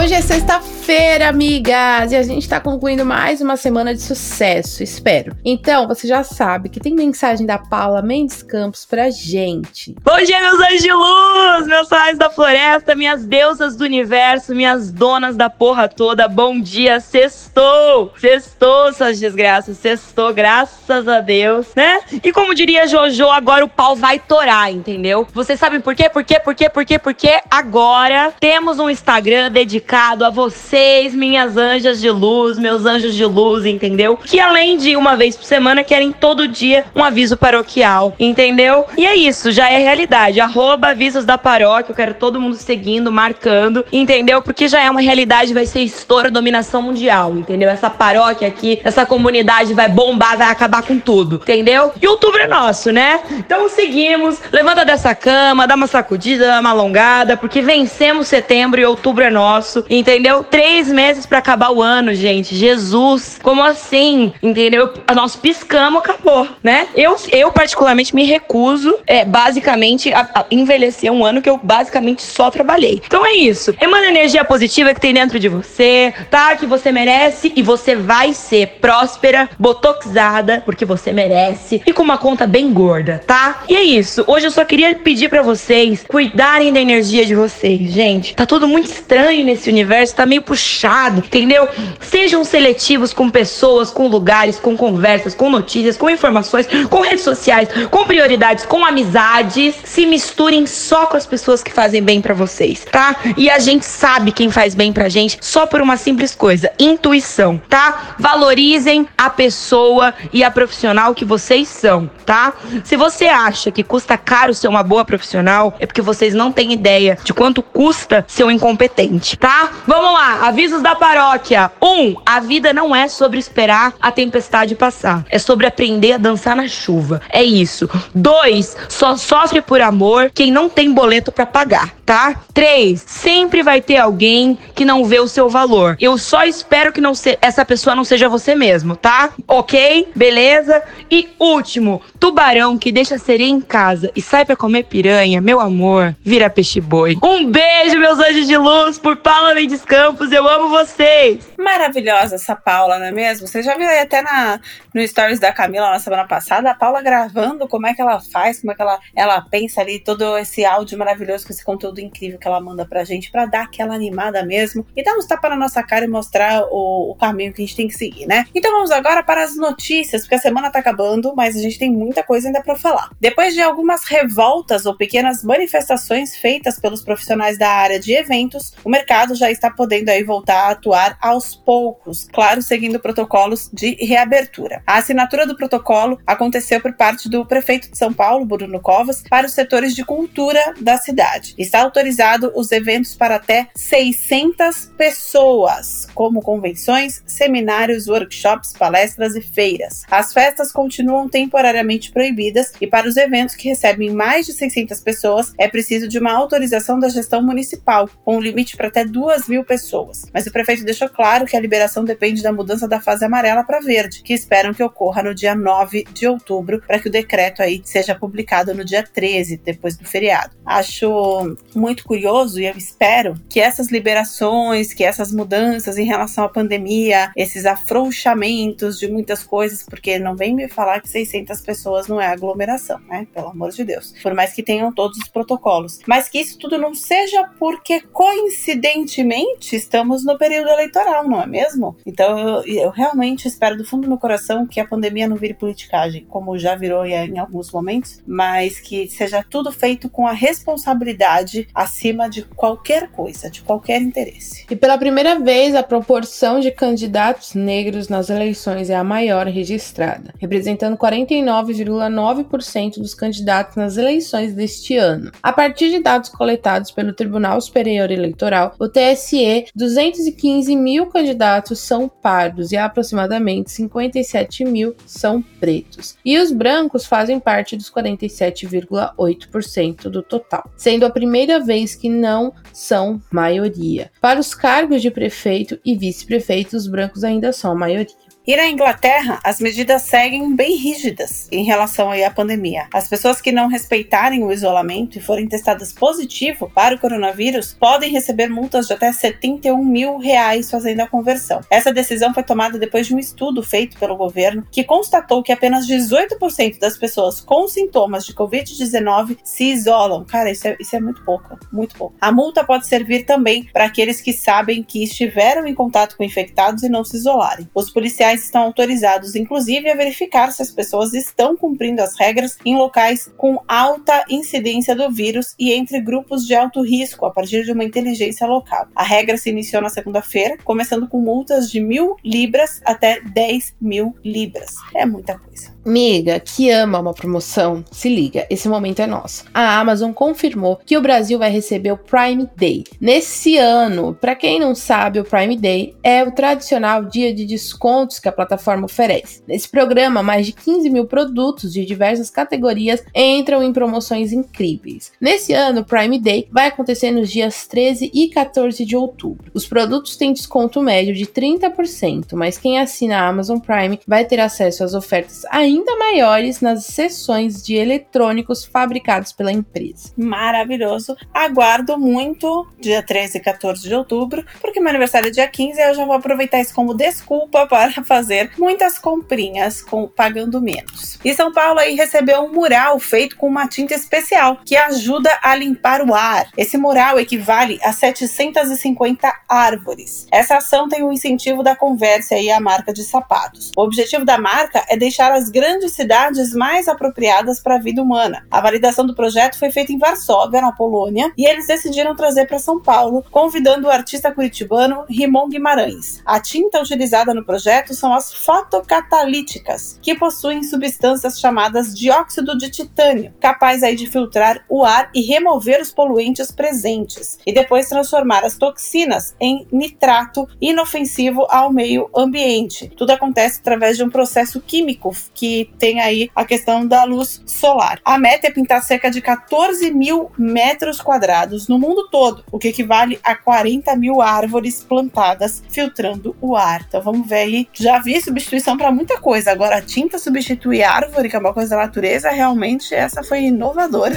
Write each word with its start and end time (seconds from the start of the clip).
Hoje 0.00 0.14
é 0.14 0.22
sexta-feira 0.22 0.79
Sexta-feira, 0.90 1.28
amigas! 1.28 2.10
E 2.10 2.16
a 2.16 2.22
gente 2.24 2.48
tá 2.48 2.58
concluindo 2.58 3.06
mais 3.06 3.40
uma 3.40 3.56
semana 3.56 3.94
de 3.94 4.02
sucesso, 4.02 4.82
espero. 4.82 5.36
Então, 5.44 5.86
você 5.86 6.08
já 6.08 6.24
sabe 6.24 6.68
que 6.68 6.80
tem 6.80 6.96
mensagem 6.96 7.46
da 7.46 7.58
Paula 7.58 8.02
Mendes 8.02 8.42
Campos 8.42 8.84
pra 8.84 9.08
gente. 9.08 9.94
Bom 10.02 10.16
dia, 10.16 10.40
meus 10.40 10.58
anjos 10.58 10.82
de 10.82 10.92
luz, 10.92 11.66
meus 11.68 11.88
raios 11.88 12.18
da 12.18 12.28
floresta, 12.28 12.96
minhas 12.96 13.24
deusas 13.24 13.76
do 13.76 13.84
universo, 13.84 14.52
minhas 14.52 14.90
donas 14.90 15.36
da 15.36 15.48
porra 15.48 15.88
toda. 15.88 16.26
Bom 16.26 16.60
dia, 16.60 16.98
sextou! 16.98 18.12
Sextou, 18.18 18.92
suas 18.92 19.20
desgraças, 19.20 19.78
sextou, 19.78 20.34
graças 20.34 21.06
a 21.06 21.20
Deus, 21.20 21.68
né? 21.76 22.00
E 22.10 22.32
como 22.32 22.52
diria 22.52 22.88
Jojo, 22.88 23.28
agora 23.28 23.64
o 23.64 23.68
pau 23.68 23.94
vai 23.94 24.18
torar, 24.18 24.72
entendeu? 24.72 25.24
Vocês 25.32 25.60
sabem 25.60 25.80
por 25.80 25.94
quê? 25.94 26.10
Por 26.10 26.24
quê? 26.24 26.40
Por 26.40 26.54
quê? 26.56 26.68
Por 26.68 26.84
quê? 26.84 26.98
Porque 26.98 27.40
agora 27.48 28.34
temos 28.40 28.80
um 28.80 28.90
Instagram 28.90 29.52
dedicado 29.52 30.24
a 30.24 30.30
você 30.30 30.79
vocês, 30.80 31.14
minhas 31.14 31.58
anjas 31.58 32.00
de 32.00 32.10
luz, 32.10 32.58
meus 32.58 32.86
anjos 32.86 33.14
de 33.14 33.24
luz, 33.24 33.66
entendeu? 33.66 34.16
Que 34.16 34.40
além 34.40 34.78
de 34.78 34.96
uma 34.96 35.14
vez 35.14 35.36
por 35.36 35.44
semana, 35.44 35.84
querem 35.84 36.10
todo 36.10 36.48
dia 36.48 36.86
um 36.96 37.04
aviso 37.04 37.36
paroquial, 37.36 38.14
entendeu? 38.18 38.86
E 38.96 39.04
é 39.04 39.14
isso, 39.14 39.52
já 39.52 39.70
é 39.70 39.76
realidade. 39.76 40.40
Arroba 40.40 40.88
avisos 40.88 41.26
da 41.26 41.36
paróquia, 41.36 41.92
eu 41.92 41.96
quero 41.96 42.14
todo 42.14 42.40
mundo 42.40 42.54
seguindo, 42.54 43.12
marcando, 43.12 43.84
entendeu? 43.92 44.40
Porque 44.40 44.68
já 44.68 44.82
é 44.82 44.90
uma 44.90 45.02
realidade, 45.02 45.52
vai 45.52 45.66
ser 45.66 45.80
estoura, 45.80 46.30
dominação 46.30 46.80
mundial, 46.80 47.36
entendeu? 47.36 47.68
Essa 47.68 47.90
paróquia 47.90 48.48
aqui, 48.48 48.80
essa 48.82 49.04
comunidade 49.04 49.74
vai 49.74 49.88
bombar, 49.88 50.38
vai 50.38 50.48
acabar 50.48 50.82
com 50.82 50.98
tudo, 50.98 51.36
entendeu? 51.42 51.92
E 52.00 52.06
outubro 52.06 52.40
é 52.40 52.46
nosso, 52.46 52.90
né? 52.90 53.20
Então 53.32 53.68
seguimos, 53.68 54.38
levanta 54.50 54.82
dessa 54.82 55.14
cama, 55.14 55.66
dá 55.66 55.74
uma 55.74 55.86
sacudida, 55.86 56.46
dá 56.46 56.60
uma 56.60 56.70
alongada, 56.70 57.36
porque 57.36 57.60
vencemos 57.60 58.28
setembro 58.28 58.80
e 58.80 58.84
outubro 58.86 59.22
é 59.22 59.30
nosso, 59.30 59.84
entendeu? 59.90 60.42
Três 60.42 60.69
Três 60.70 60.86
meses 60.86 61.26
para 61.26 61.38
acabar 61.38 61.72
o 61.72 61.82
ano, 61.82 62.14
gente. 62.14 62.54
Jesus, 62.54 63.40
como 63.42 63.60
assim? 63.60 64.32
Entendeu? 64.40 64.94
Nós 65.12 65.34
piscamos, 65.34 66.00
acabou, 66.00 66.46
né? 66.62 66.86
Eu, 66.94 67.16
eu 67.32 67.50
particularmente, 67.50 68.14
me 68.14 68.24
recuso, 68.24 68.96
é, 69.04 69.24
basicamente, 69.24 70.12
a, 70.12 70.20
a 70.32 70.46
envelhecer 70.48 71.12
um 71.12 71.24
ano 71.24 71.42
que 71.42 71.50
eu 71.50 71.58
basicamente 71.60 72.22
só 72.22 72.52
trabalhei. 72.52 73.02
Então 73.04 73.26
é 73.26 73.32
isso. 73.32 73.74
Emana 73.80 74.06
energia 74.06 74.44
positiva 74.44 74.94
que 74.94 75.00
tem 75.00 75.12
dentro 75.12 75.40
de 75.40 75.48
você, 75.48 76.14
tá? 76.30 76.54
Que 76.54 76.66
você 76.66 76.92
merece 76.92 77.52
e 77.56 77.62
você 77.62 77.96
vai 77.96 78.32
ser 78.32 78.78
próspera, 78.80 79.50
botoxada, 79.58 80.62
porque 80.64 80.84
você 80.84 81.12
merece, 81.12 81.82
e 81.84 81.92
com 81.92 82.04
uma 82.04 82.16
conta 82.16 82.46
bem 82.46 82.72
gorda, 82.72 83.20
tá? 83.26 83.64
E 83.68 83.74
é 83.74 83.82
isso. 83.82 84.22
Hoje 84.24 84.46
eu 84.46 84.52
só 84.52 84.64
queria 84.64 84.94
pedir 84.94 85.28
para 85.28 85.42
vocês 85.42 86.04
cuidarem 86.06 86.72
da 86.72 86.80
energia 86.80 87.26
de 87.26 87.34
vocês, 87.34 87.90
gente. 87.90 88.36
Tá 88.36 88.46
tudo 88.46 88.68
muito 88.68 88.86
estranho 88.86 89.44
nesse 89.44 89.68
universo, 89.68 90.14
tá 90.14 90.24
meio 90.24 90.42
puxado 90.42 90.59
puxado, 90.60 91.20
entendeu? 91.20 91.68
Sejam 92.00 92.44
seletivos 92.44 93.12
com 93.12 93.30
pessoas, 93.30 93.90
com 93.90 94.08
lugares, 94.08 94.58
com 94.58 94.76
conversas, 94.76 95.34
com 95.34 95.48
notícias, 95.48 95.96
com 95.96 96.10
informações, 96.10 96.66
com 96.88 97.00
redes 97.00 97.24
sociais, 97.24 97.68
com 97.90 98.04
prioridades, 98.04 98.66
com 98.66 98.84
amizades. 98.84 99.74
Se 99.84 100.04
misturem 100.04 100.66
só 100.66 101.06
com 101.06 101.16
as 101.16 101.26
pessoas 101.26 101.62
que 101.62 101.72
fazem 101.72 102.02
bem 102.02 102.20
para 102.20 102.34
vocês, 102.34 102.84
tá? 102.90 103.16
E 103.36 103.48
a 103.48 103.58
gente 103.58 103.84
sabe 103.86 104.32
quem 104.32 104.50
faz 104.50 104.74
bem 104.74 104.92
pra 104.92 105.08
gente 105.08 105.38
só 105.40 105.66
por 105.66 105.80
uma 105.80 105.96
simples 105.96 106.34
coisa: 106.34 106.70
intuição, 106.78 107.60
tá? 107.68 108.14
Valorizem 108.18 109.08
a 109.16 109.30
pessoa 109.30 110.12
e 110.32 110.44
a 110.44 110.50
profissional 110.50 111.14
que 111.14 111.24
vocês 111.24 111.68
são, 111.68 112.10
tá? 112.26 112.52
Se 112.84 112.96
você 112.96 113.26
acha 113.26 113.70
que 113.70 113.82
custa 113.82 114.18
caro 114.18 114.52
ser 114.52 114.68
uma 114.68 114.82
boa 114.82 115.04
profissional, 115.04 115.74
é 115.80 115.86
porque 115.86 116.02
vocês 116.02 116.34
não 116.34 116.52
têm 116.52 116.72
ideia 116.72 117.18
de 117.24 117.32
quanto 117.32 117.62
custa 117.62 118.24
ser 118.28 118.44
um 118.44 118.50
incompetente, 118.50 119.36
tá? 119.36 119.70
Vamos 119.86 120.12
lá, 120.12 120.39
Avisos 120.40 120.80
da 120.80 120.94
paróquia. 120.94 121.70
Um, 121.82 122.16
a 122.24 122.40
vida 122.40 122.72
não 122.72 122.96
é 122.96 123.08
sobre 123.08 123.38
esperar 123.38 123.92
a 124.00 124.10
tempestade 124.10 124.74
passar. 124.74 125.22
É 125.28 125.38
sobre 125.38 125.66
aprender 125.66 126.14
a 126.14 126.18
dançar 126.18 126.56
na 126.56 126.66
chuva. 126.66 127.20
É 127.28 127.42
isso. 127.42 127.88
Dois, 128.14 128.74
só 128.88 129.18
sofre 129.18 129.60
por 129.60 129.82
amor 129.82 130.30
quem 130.34 130.50
não 130.50 130.70
tem 130.70 130.94
boleto 130.94 131.30
para 131.30 131.44
pagar, 131.44 131.94
tá? 132.10 132.34
Três, 132.52 133.04
sempre 133.06 133.62
vai 133.62 133.80
ter 133.80 133.96
alguém 133.96 134.58
que 134.74 134.84
não 134.84 135.04
vê 135.04 135.20
o 135.20 135.28
seu 135.28 135.48
valor. 135.48 135.96
Eu 136.00 136.18
só 136.18 136.42
espero 136.42 136.92
que 136.92 137.00
não 137.00 137.14
se... 137.14 137.38
essa 137.40 137.64
pessoa 137.64 137.94
não 137.94 138.02
seja 138.02 138.28
você 138.28 138.56
mesmo, 138.56 138.96
tá? 138.96 139.30
Ok? 139.46 140.08
Beleza? 140.16 140.82
E 141.08 141.28
último, 141.38 142.02
tubarão 142.18 142.76
que 142.76 142.90
deixa 142.90 143.16
sereia 143.16 143.48
em 143.48 143.60
casa 143.60 144.10
e 144.16 144.20
sai 144.20 144.44
para 144.44 144.56
comer 144.56 144.86
piranha, 144.86 145.40
meu 145.40 145.60
amor, 145.60 146.16
vira 146.24 146.50
peixe 146.50 146.80
boi. 146.80 147.16
Um 147.22 147.48
beijo, 147.48 147.96
meus 148.00 148.18
anjos 148.18 148.48
de 148.48 148.56
luz, 148.56 148.98
por 148.98 149.16
Paula 149.18 149.54
Mendes 149.54 149.84
Campos. 149.84 150.32
Eu 150.32 150.40
eu 150.40 150.48
amo 150.48 150.70
vocês! 150.70 151.46
Maravilhosa 151.58 152.36
essa 152.36 152.56
Paula, 152.56 152.98
não 152.98 153.04
é 153.04 153.10
mesmo? 153.10 153.46
Você 153.46 153.62
já 153.62 153.76
viu 153.76 153.86
aí 153.86 153.98
até 153.98 154.22
na, 154.22 154.58
no 154.94 155.06
Stories 155.06 155.38
da 155.38 155.52
Camila 155.52 155.90
na 155.90 155.98
semana 155.98 156.26
passada, 156.26 156.70
a 156.70 156.74
Paula 156.74 157.02
gravando 157.02 157.68
como 157.68 157.86
é 157.86 157.92
que 157.92 158.00
ela 158.00 158.18
faz, 158.20 158.60
como 158.60 158.72
é 158.72 158.74
que 158.74 158.80
ela, 158.80 158.98
ela 159.14 159.42
pensa 159.42 159.82
ali, 159.82 160.00
todo 160.00 160.38
esse 160.38 160.64
áudio 160.64 160.98
maravilhoso, 160.98 161.46
com 161.46 161.52
esse 161.52 161.62
conteúdo 161.62 161.99
incrível 162.00 162.38
que 162.38 162.46
ela 162.46 162.60
manda 162.60 162.84
pra 162.84 163.04
gente, 163.04 163.30
pra 163.30 163.46
dar 163.46 163.62
aquela 163.62 163.94
animada 163.94 164.42
mesmo 164.44 164.86
e 164.96 165.02
dar 165.02 165.16
uns 165.16 165.26
tapas 165.26 165.50
na 165.50 165.56
nossa 165.56 165.82
cara 165.82 166.04
e 166.04 166.08
mostrar 166.08 166.64
o, 166.70 167.12
o 167.12 167.14
caminho 167.14 167.52
que 167.52 167.62
a 167.62 167.66
gente 167.66 167.76
tem 167.76 167.88
que 167.88 167.94
seguir, 167.94 168.26
né? 168.26 168.46
Então 168.54 168.72
vamos 168.72 168.90
agora 168.90 169.22
para 169.22 169.44
as 169.44 169.56
notícias, 169.56 170.22
porque 170.22 170.34
a 170.34 170.38
semana 170.38 170.70
tá 170.70 170.78
acabando, 170.78 171.34
mas 171.36 171.56
a 171.56 171.60
gente 171.60 171.78
tem 171.78 171.90
muita 171.90 172.22
coisa 172.22 172.48
ainda 172.48 172.62
para 172.62 172.76
falar. 172.76 173.10
Depois 173.20 173.54
de 173.54 173.60
algumas 173.60 174.04
revoltas 174.04 174.86
ou 174.86 174.96
pequenas 174.96 175.44
manifestações 175.44 176.36
feitas 176.36 176.78
pelos 176.78 177.02
profissionais 177.02 177.58
da 177.58 177.68
área 177.68 177.98
de 177.98 178.12
eventos, 178.12 178.74
o 178.84 178.90
mercado 178.90 179.34
já 179.34 179.50
está 179.50 179.70
podendo 179.70 180.10
aí 180.10 180.22
voltar 180.22 180.68
a 180.68 180.70
atuar 180.70 181.18
aos 181.20 181.54
poucos, 181.54 182.24
claro, 182.32 182.62
seguindo 182.62 183.00
protocolos 183.00 183.70
de 183.72 183.96
reabertura. 184.04 184.82
A 184.86 184.98
assinatura 184.98 185.46
do 185.46 185.56
protocolo 185.56 186.18
aconteceu 186.26 186.80
por 186.80 186.92
parte 186.94 187.28
do 187.28 187.44
prefeito 187.46 187.90
de 187.90 187.98
São 187.98 188.12
Paulo, 188.12 188.44
Bruno 188.44 188.80
Covas, 188.80 189.22
para 189.28 189.46
os 189.46 189.52
setores 189.52 189.94
de 189.94 190.04
cultura 190.04 190.74
da 190.80 190.96
cidade. 190.96 191.54
Está 191.58 191.82
autorizado 191.90 192.52
os 192.54 192.70
eventos 192.70 193.16
para 193.16 193.34
até 193.34 193.68
600 193.74 194.92
pessoas, 194.96 196.06
como 196.14 196.40
convenções, 196.40 197.20
seminários, 197.26 198.06
workshops, 198.06 198.72
palestras 198.72 199.34
e 199.34 199.40
feiras. 199.40 200.04
As 200.08 200.32
festas 200.32 200.70
continuam 200.70 201.28
temporariamente 201.28 202.12
proibidas 202.12 202.72
e 202.80 202.86
para 202.86 203.08
os 203.08 203.16
eventos 203.16 203.56
que 203.56 203.68
recebem 203.68 204.10
mais 204.10 204.46
de 204.46 204.52
600 204.52 205.00
pessoas 205.00 205.52
é 205.58 205.66
preciso 205.66 206.06
de 206.06 206.18
uma 206.18 206.32
autorização 206.32 206.98
da 206.98 207.08
gestão 207.08 207.42
municipal, 207.42 208.08
com 208.24 208.36
um 208.36 208.40
limite 208.40 208.76
para 208.76 208.86
até 208.86 209.04
2 209.04 209.48
mil 209.48 209.64
pessoas. 209.64 210.26
Mas 210.32 210.46
o 210.46 210.52
prefeito 210.52 210.84
deixou 210.84 211.08
claro 211.08 211.44
que 211.44 211.56
a 211.56 211.60
liberação 211.60 212.04
depende 212.04 212.40
da 212.40 212.52
mudança 212.52 212.86
da 212.86 213.00
fase 213.00 213.24
amarela 213.24 213.64
para 213.64 213.80
verde, 213.80 214.22
que 214.22 214.32
esperam 214.32 214.72
que 214.72 214.82
ocorra 214.82 215.24
no 215.24 215.34
dia 215.34 215.56
9 215.56 216.04
de 216.12 216.28
outubro, 216.28 216.80
para 216.86 217.00
que 217.00 217.08
o 217.08 217.10
decreto 217.10 217.62
aí 217.62 217.82
seja 217.84 218.14
publicado 218.14 218.72
no 218.72 218.84
dia 218.84 219.02
13, 219.02 219.56
depois 219.64 219.96
do 219.96 220.04
feriado. 220.04 220.54
Acho 220.64 221.56
muito 221.80 222.04
curioso 222.04 222.60
e 222.60 222.66
eu 222.66 222.76
espero 222.76 223.34
que 223.48 223.58
essas 223.58 223.88
liberações, 223.88 224.92
que 224.92 225.02
essas 225.02 225.32
mudanças 225.32 225.96
em 225.98 226.04
relação 226.04 226.44
à 226.44 226.48
pandemia, 226.48 227.32
esses 227.36 227.64
afrouxamentos 227.64 228.98
de 228.98 229.08
muitas 229.08 229.42
coisas, 229.42 229.82
porque 229.82 230.18
não 230.18 230.36
vem 230.36 230.54
me 230.54 230.68
falar 230.68 231.00
que 231.00 231.08
600 231.08 231.60
pessoas 231.62 232.06
não 232.06 232.20
é 232.20 232.26
aglomeração, 232.26 233.00
né? 233.08 233.26
Pelo 233.32 233.48
amor 233.48 233.70
de 233.70 233.84
Deus. 233.84 234.14
Por 234.22 234.34
mais 234.34 234.52
que 234.52 234.62
tenham 234.62 234.92
todos 234.92 235.18
os 235.18 235.28
protocolos, 235.28 235.98
mas 236.06 236.28
que 236.28 236.38
isso 236.38 236.58
tudo 236.58 236.76
não 236.76 236.94
seja 236.94 237.48
porque 237.58 238.00
coincidentemente 238.00 239.74
estamos 239.74 240.24
no 240.24 240.36
período 240.36 240.68
eleitoral, 240.68 241.28
não 241.28 241.42
é 241.42 241.46
mesmo? 241.46 241.96
Então 242.04 242.38
eu, 242.38 242.64
eu, 242.64 242.90
realmente 242.90 243.48
espero 243.48 243.76
do 243.76 243.84
fundo 243.84 244.02
do 244.02 244.08
meu 244.08 244.18
coração 244.18 244.66
que 244.66 244.80
a 244.80 244.86
pandemia 244.86 245.28
não 245.28 245.36
vire 245.36 245.54
politicagem, 245.54 246.24
como 246.28 246.58
já 246.58 246.74
virou 246.74 247.06
em 247.06 247.38
alguns 247.38 247.70
momentos, 247.70 248.20
mas 248.26 248.80
que 248.80 249.08
seja 249.08 249.44
tudo 249.48 249.72
feito 249.72 250.08
com 250.08 250.26
a 250.26 250.32
responsabilidade 250.32 251.59
saúde 251.60 251.68
acima 251.74 252.28
de 252.28 252.42
qualquer 252.42 253.10
coisa, 253.10 253.50
de 253.50 253.62
qualquer 253.62 254.00
interesse. 254.00 254.64
E 254.70 254.76
pela 254.76 254.96
primeira 254.96 255.38
vez, 255.38 255.74
a 255.74 255.82
proporção 255.82 256.60
de 256.60 256.70
candidatos 256.70 257.52
negros 257.54 258.08
nas 258.08 258.30
eleições 258.30 258.88
é 258.90 258.94
a 258.94 259.02
maior 259.04 259.46
registrada, 259.46 260.32
representando 260.38 260.96
49,9% 260.96 262.98
dos 262.98 263.14
candidatos 263.14 263.76
nas 263.76 263.96
eleições 263.96 264.54
deste 264.54 264.96
ano. 264.96 265.32
A 265.42 265.52
partir 265.52 265.90
de 265.90 266.00
dados 266.00 266.30
coletados 266.30 266.92
pelo 266.92 267.12
Tribunal 267.12 267.60
Superior 267.60 268.10
Eleitoral, 268.10 268.74
o 268.78 268.88
TSE, 268.88 269.66
215 269.74 270.76
mil 270.76 271.06
candidatos 271.06 271.80
são 271.80 272.08
pardos 272.08 272.70
e 272.72 272.76
aproximadamente 272.76 273.70
57 273.70 274.64
mil 274.64 274.94
são 275.06 275.40
pretos. 275.42 276.16
E 276.24 276.38
os 276.38 276.52
brancos 276.52 277.06
fazem 277.06 277.40
parte 277.40 277.76
dos 277.76 277.90
47,8% 277.90 280.08
do 280.08 280.22
total, 280.22 280.70
sendo 280.76 281.04
a 281.04 281.10
primeira 281.10 281.49
vez 281.58 281.94
que 281.94 282.08
não 282.08 282.54
são 282.72 283.20
maioria. 283.30 284.10
Para 284.20 284.38
os 284.38 284.54
cargos 284.54 285.02
de 285.02 285.10
prefeito 285.10 285.78
e 285.84 285.96
vice-prefeito, 285.96 286.76
os 286.76 286.86
brancos 286.86 287.24
ainda 287.24 287.52
são 287.52 287.72
a 287.72 287.74
maioria. 287.74 288.29
E 288.50 288.56
na 288.56 288.66
Inglaterra, 288.66 289.38
as 289.44 289.60
medidas 289.60 290.02
seguem 290.02 290.56
bem 290.56 290.74
rígidas 290.74 291.46
em 291.52 291.62
relação 291.62 292.10
à 292.10 292.30
pandemia. 292.32 292.88
As 292.92 293.08
pessoas 293.08 293.40
que 293.40 293.52
não 293.52 293.68
respeitarem 293.68 294.42
o 294.42 294.50
isolamento 294.50 295.16
e 295.16 295.20
forem 295.20 295.46
testadas 295.46 295.92
positivo 295.92 296.68
para 296.68 296.96
o 296.96 296.98
coronavírus 296.98 297.76
podem 297.78 298.10
receber 298.10 298.48
multas 298.48 298.88
de 298.88 298.92
até 298.92 299.12
71 299.12 299.84
mil 299.84 300.18
reais 300.18 300.68
fazendo 300.68 300.98
a 300.98 301.06
conversão. 301.06 301.60
Essa 301.70 301.92
decisão 301.92 302.34
foi 302.34 302.42
tomada 302.42 302.76
depois 302.76 303.06
de 303.06 303.14
um 303.14 303.20
estudo 303.20 303.62
feito 303.62 303.96
pelo 304.00 304.16
governo 304.16 304.66
que 304.72 304.82
constatou 304.82 305.44
que 305.44 305.52
apenas 305.52 305.86
18% 305.86 306.80
das 306.80 306.98
pessoas 306.98 307.40
com 307.40 307.68
sintomas 307.68 308.26
de 308.26 308.34
Covid-19 308.34 309.38
se 309.44 309.66
isolam. 309.66 310.24
Cara, 310.24 310.50
isso 310.50 310.66
é, 310.66 310.76
isso 310.80 310.96
é 310.96 310.98
muito 310.98 311.22
pouco, 311.24 311.56
muito 311.72 311.94
pouco. 311.94 312.16
A 312.20 312.32
multa 312.32 312.64
pode 312.64 312.88
servir 312.88 313.22
também 313.26 313.68
para 313.72 313.84
aqueles 313.84 314.20
que 314.20 314.32
sabem 314.32 314.82
que 314.82 315.04
estiveram 315.04 315.68
em 315.68 315.74
contato 315.74 316.16
com 316.16 316.24
infectados 316.24 316.82
e 316.82 316.88
não 316.88 317.04
se 317.04 317.16
isolarem. 317.16 317.70
Os 317.72 317.90
policiais 317.90 318.39
estão 318.44 318.62
autorizados, 318.62 319.34
inclusive, 319.34 319.90
a 319.90 319.94
verificar 319.94 320.50
se 320.52 320.62
as 320.62 320.70
pessoas 320.70 321.14
estão 321.14 321.56
cumprindo 321.56 322.02
as 322.02 322.18
regras 322.18 322.56
em 322.64 322.76
locais 322.76 323.30
com 323.36 323.60
alta 323.66 324.24
incidência 324.28 324.94
do 324.94 325.10
vírus 325.10 325.54
e 325.58 325.72
entre 325.72 326.00
grupos 326.00 326.46
de 326.46 326.54
alto 326.54 326.82
risco, 326.82 327.26
a 327.26 327.30
partir 327.30 327.64
de 327.64 327.72
uma 327.72 327.84
inteligência 327.84 328.46
local. 328.46 328.86
A 328.94 329.02
regra 329.02 329.36
se 329.36 329.50
iniciou 329.50 329.82
na 329.82 329.88
segunda-feira, 329.88 330.56
começando 330.64 331.08
com 331.08 331.20
multas 331.20 331.70
de 331.70 331.80
mil 331.80 332.16
libras 332.24 332.80
até 332.84 333.20
10 333.20 333.74
mil 333.80 334.14
libras. 334.24 334.74
É 334.94 335.04
muita 335.06 335.38
coisa. 335.38 335.79
Miga, 335.90 336.38
que 336.38 336.70
ama 336.70 337.00
uma 337.00 337.12
promoção, 337.12 337.84
se 337.90 338.08
liga, 338.08 338.46
esse 338.48 338.68
momento 338.68 339.00
é 339.00 339.08
nosso. 339.08 339.44
A 339.52 339.80
Amazon 339.80 340.12
confirmou 340.12 340.78
que 340.86 340.96
o 340.96 341.00
Brasil 341.00 341.36
vai 341.36 341.50
receber 341.50 341.90
o 341.90 341.98
Prime 341.98 342.48
Day. 342.56 342.84
Nesse 343.00 343.56
ano, 343.56 344.16
para 344.20 344.36
quem 344.36 344.60
não 344.60 344.72
sabe, 344.72 345.18
o 345.18 345.24
Prime 345.24 345.56
Day 345.56 345.96
é 346.02 346.22
o 346.22 346.30
tradicional 346.30 347.04
dia 347.04 347.34
de 347.34 347.44
descontos 347.44 348.20
que 348.20 348.28
a 348.28 348.32
plataforma 348.32 348.84
oferece. 348.84 349.42
Nesse 349.48 349.68
programa, 349.68 350.22
mais 350.22 350.46
de 350.46 350.52
15 350.52 350.88
mil 350.88 351.06
produtos 351.06 351.72
de 351.72 351.84
diversas 351.84 352.30
categorias 352.30 353.02
entram 353.12 353.60
em 353.60 353.72
promoções 353.72 354.32
incríveis. 354.32 355.10
Nesse 355.20 355.52
ano, 355.52 355.80
o 355.80 355.84
Prime 355.84 356.20
Day 356.20 356.46
vai 356.52 356.68
acontecer 356.68 357.10
nos 357.10 357.28
dias 357.28 357.66
13 357.66 358.12
e 358.14 358.28
14 358.28 358.84
de 358.84 358.94
outubro. 358.94 359.50
Os 359.52 359.66
produtos 359.66 360.16
têm 360.16 360.32
desconto 360.32 360.80
médio 360.80 361.14
de 361.14 361.26
30%, 361.26 362.34
mas 362.34 362.58
quem 362.58 362.78
assina 362.78 363.18
a 363.18 363.28
Amazon 363.28 363.58
Prime 363.58 363.98
vai 364.06 364.24
ter 364.24 364.38
acesso 364.38 364.84
às 364.84 364.94
ofertas 364.94 365.44
ainda 365.50 365.79
ainda 365.80 365.96
maiores 365.96 366.60
nas 366.60 366.84
seções 366.84 367.62
de 367.62 367.74
eletrônicos 367.74 368.64
fabricados 368.64 369.32
pela 369.32 369.50
empresa. 369.50 370.12
Maravilhoso. 370.16 371.16
Aguardo 371.32 371.98
muito 371.98 372.66
dia 372.78 373.02
13 373.02 373.38
e 373.38 373.40
14 373.40 373.88
de 373.88 373.94
outubro, 373.94 374.44
porque 374.60 374.80
meu 374.80 374.90
aniversário 374.90 375.28
é 375.28 375.30
dia 375.30 375.48
15 375.48 375.80
e 375.80 375.82
eu 375.82 375.94
já 375.94 376.04
vou 376.04 376.14
aproveitar 376.14 376.60
isso 376.60 376.74
como 376.74 376.94
desculpa 376.94 377.66
para 377.68 378.04
fazer 378.04 378.52
muitas 378.58 378.98
comprinhas 378.98 379.82
com 379.82 380.06
pagando 380.06 380.60
menos. 380.60 381.18
E 381.24 381.34
São 381.34 381.52
Paulo 381.52 381.80
aí 381.80 381.94
recebeu 381.94 382.42
um 382.42 382.52
mural 382.52 382.98
feito 382.98 383.36
com 383.36 383.46
uma 383.46 383.66
tinta 383.66 383.94
especial 383.94 384.60
que 384.64 384.76
ajuda 384.76 385.30
a 385.42 385.54
limpar 385.54 386.02
o 386.02 386.14
ar. 386.14 386.48
Esse 386.56 386.76
mural 386.76 387.18
equivale 387.18 387.78
a 387.82 387.92
750 387.92 389.32
árvores. 389.48 390.26
Essa 390.30 390.56
ação 390.56 390.88
tem 390.88 391.02
o 391.02 391.12
incentivo 391.12 391.62
da 391.62 391.74
Converse 391.74 392.34
e 392.34 392.50
a 392.50 392.60
marca 392.60 392.92
de 392.92 393.02
sapatos. 393.02 393.70
O 393.76 393.82
objetivo 393.82 394.24
da 394.24 394.38
marca 394.38 394.84
é 394.88 394.96
deixar 394.96 395.32
as 395.32 395.48
grandes 395.60 395.92
cidades 395.92 396.54
mais 396.54 396.88
apropriadas 396.88 397.60
para 397.60 397.74
a 397.74 397.78
vida 397.78 398.02
humana. 398.02 398.46
A 398.50 398.62
validação 398.62 399.06
do 399.06 399.14
projeto 399.14 399.58
foi 399.58 399.70
feita 399.70 399.92
em 399.92 399.98
Varsóvia, 399.98 400.62
na 400.62 400.72
Polônia, 400.72 401.30
e 401.36 401.46
eles 401.46 401.66
decidiram 401.66 402.16
trazer 402.16 402.46
para 402.46 402.58
São 402.58 402.80
Paulo, 402.80 403.22
convidando 403.30 403.86
o 403.86 403.90
artista 403.90 404.32
curitibano 404.32 405.04
Rimon 405.06 405.50
Guimarães. 405.50 406.22
A 406.24 406.40
tinta 406.40 406.80
utilizada 406.80 407.34
no 407.34 407.44
projeto 407.44 407.92
são 407.92 408.14
as 408.14 408.32
fotocatalíticas, 408.32 409.98
que 410.00 410.14
possuem 410.14 410.62
substâncias 410.62 411.38
chamadas 411.38 411.94
dióxido 411.94 412.56
de 412.56 412.70
titânio, 412.70 413.34
capaz 413.38 413.82
aí 413.82 413.94
de 413.94 414.06
filtrar 414.06 414.64
o 414.66 414.82
ar 414.82 415.10
e 415.14 415.20
remover 415.20 415.82
os 415.82 415.92
poluentes 415.92 416.50
presentes, 416.50 417.38
e 417.46 417.52
depois 417.52 417.86
transformar 417.86 418.46
as 418.46 418.56
toxinas 418.56 419.34
em 419.38 419.66
nitrato 419.70 420.48
inofensivo 420.58 421.46
ao 421.50 421.70
meio 421.70 422.08
ambiente. 422.16 422.90
Tudo 422.96 423.10
acontece 423.10 423.60
através 423.60 423.98
de 423.98 424.02
um 424.02 424.08
processo 424.08 424.58
químico 424.58 425.14
que 425.34 425.49
tem 425.78 426.00
aí 426.00 426.30
a 426.34 426.44
questão 426.44 426.86
da 426.86 427.04
luz 427.04 427.42
solar. 427.46 428.00
A 428.04 428.18
meta 428.18 428.46
é 428.46 428.50
pintar 428.50 428.82
cerca 428.82 429.10
de 429.10 429.20
14 429.20 429.90
mil 429.90 430.30
metros 430.38 431.00
quadrados 431.00 431.68
no 431.68 431.78
mundo 431.78 432.08
todo, 432.10 432.44
o 432.50 432.58
que 432.58 432.68
equivale 432.68 433.18
a 433.22 433.34
40 433.34 433.94
mil 433.96 434.20
árvores 434.20 434.82
plantadas 434.82 435.62
filtrando 435.68 436.36
o 436.40 436.56
ar. 436.56 436.84
Então 436.86 437.02
vamos 437.02 437.28
ver 437.28 437.40
aí. 437.40 437.68
Já 437.72 437.98
vi 437.98 438.20
substituição 438.20 438.76
para 438.76 438.92
muita 438.92 439.20
coisa. 439.20 439.50
Agora, 439.50 439.76
a 439.76 439.82
tinta 439.82 440.18
substituir 440.18 440.82
árvore, 440.82 441.28
que 441.28 441.36
é 441.36 441.38
uma 441.38 441.54
coisa 441.54 441.70
da 441.70 441.82
natureza, 441.82 442.30
realmente 442.30 442.94
essa 442.94 443.22
foi 443.22 443.44
inovadora. 443.44 444.16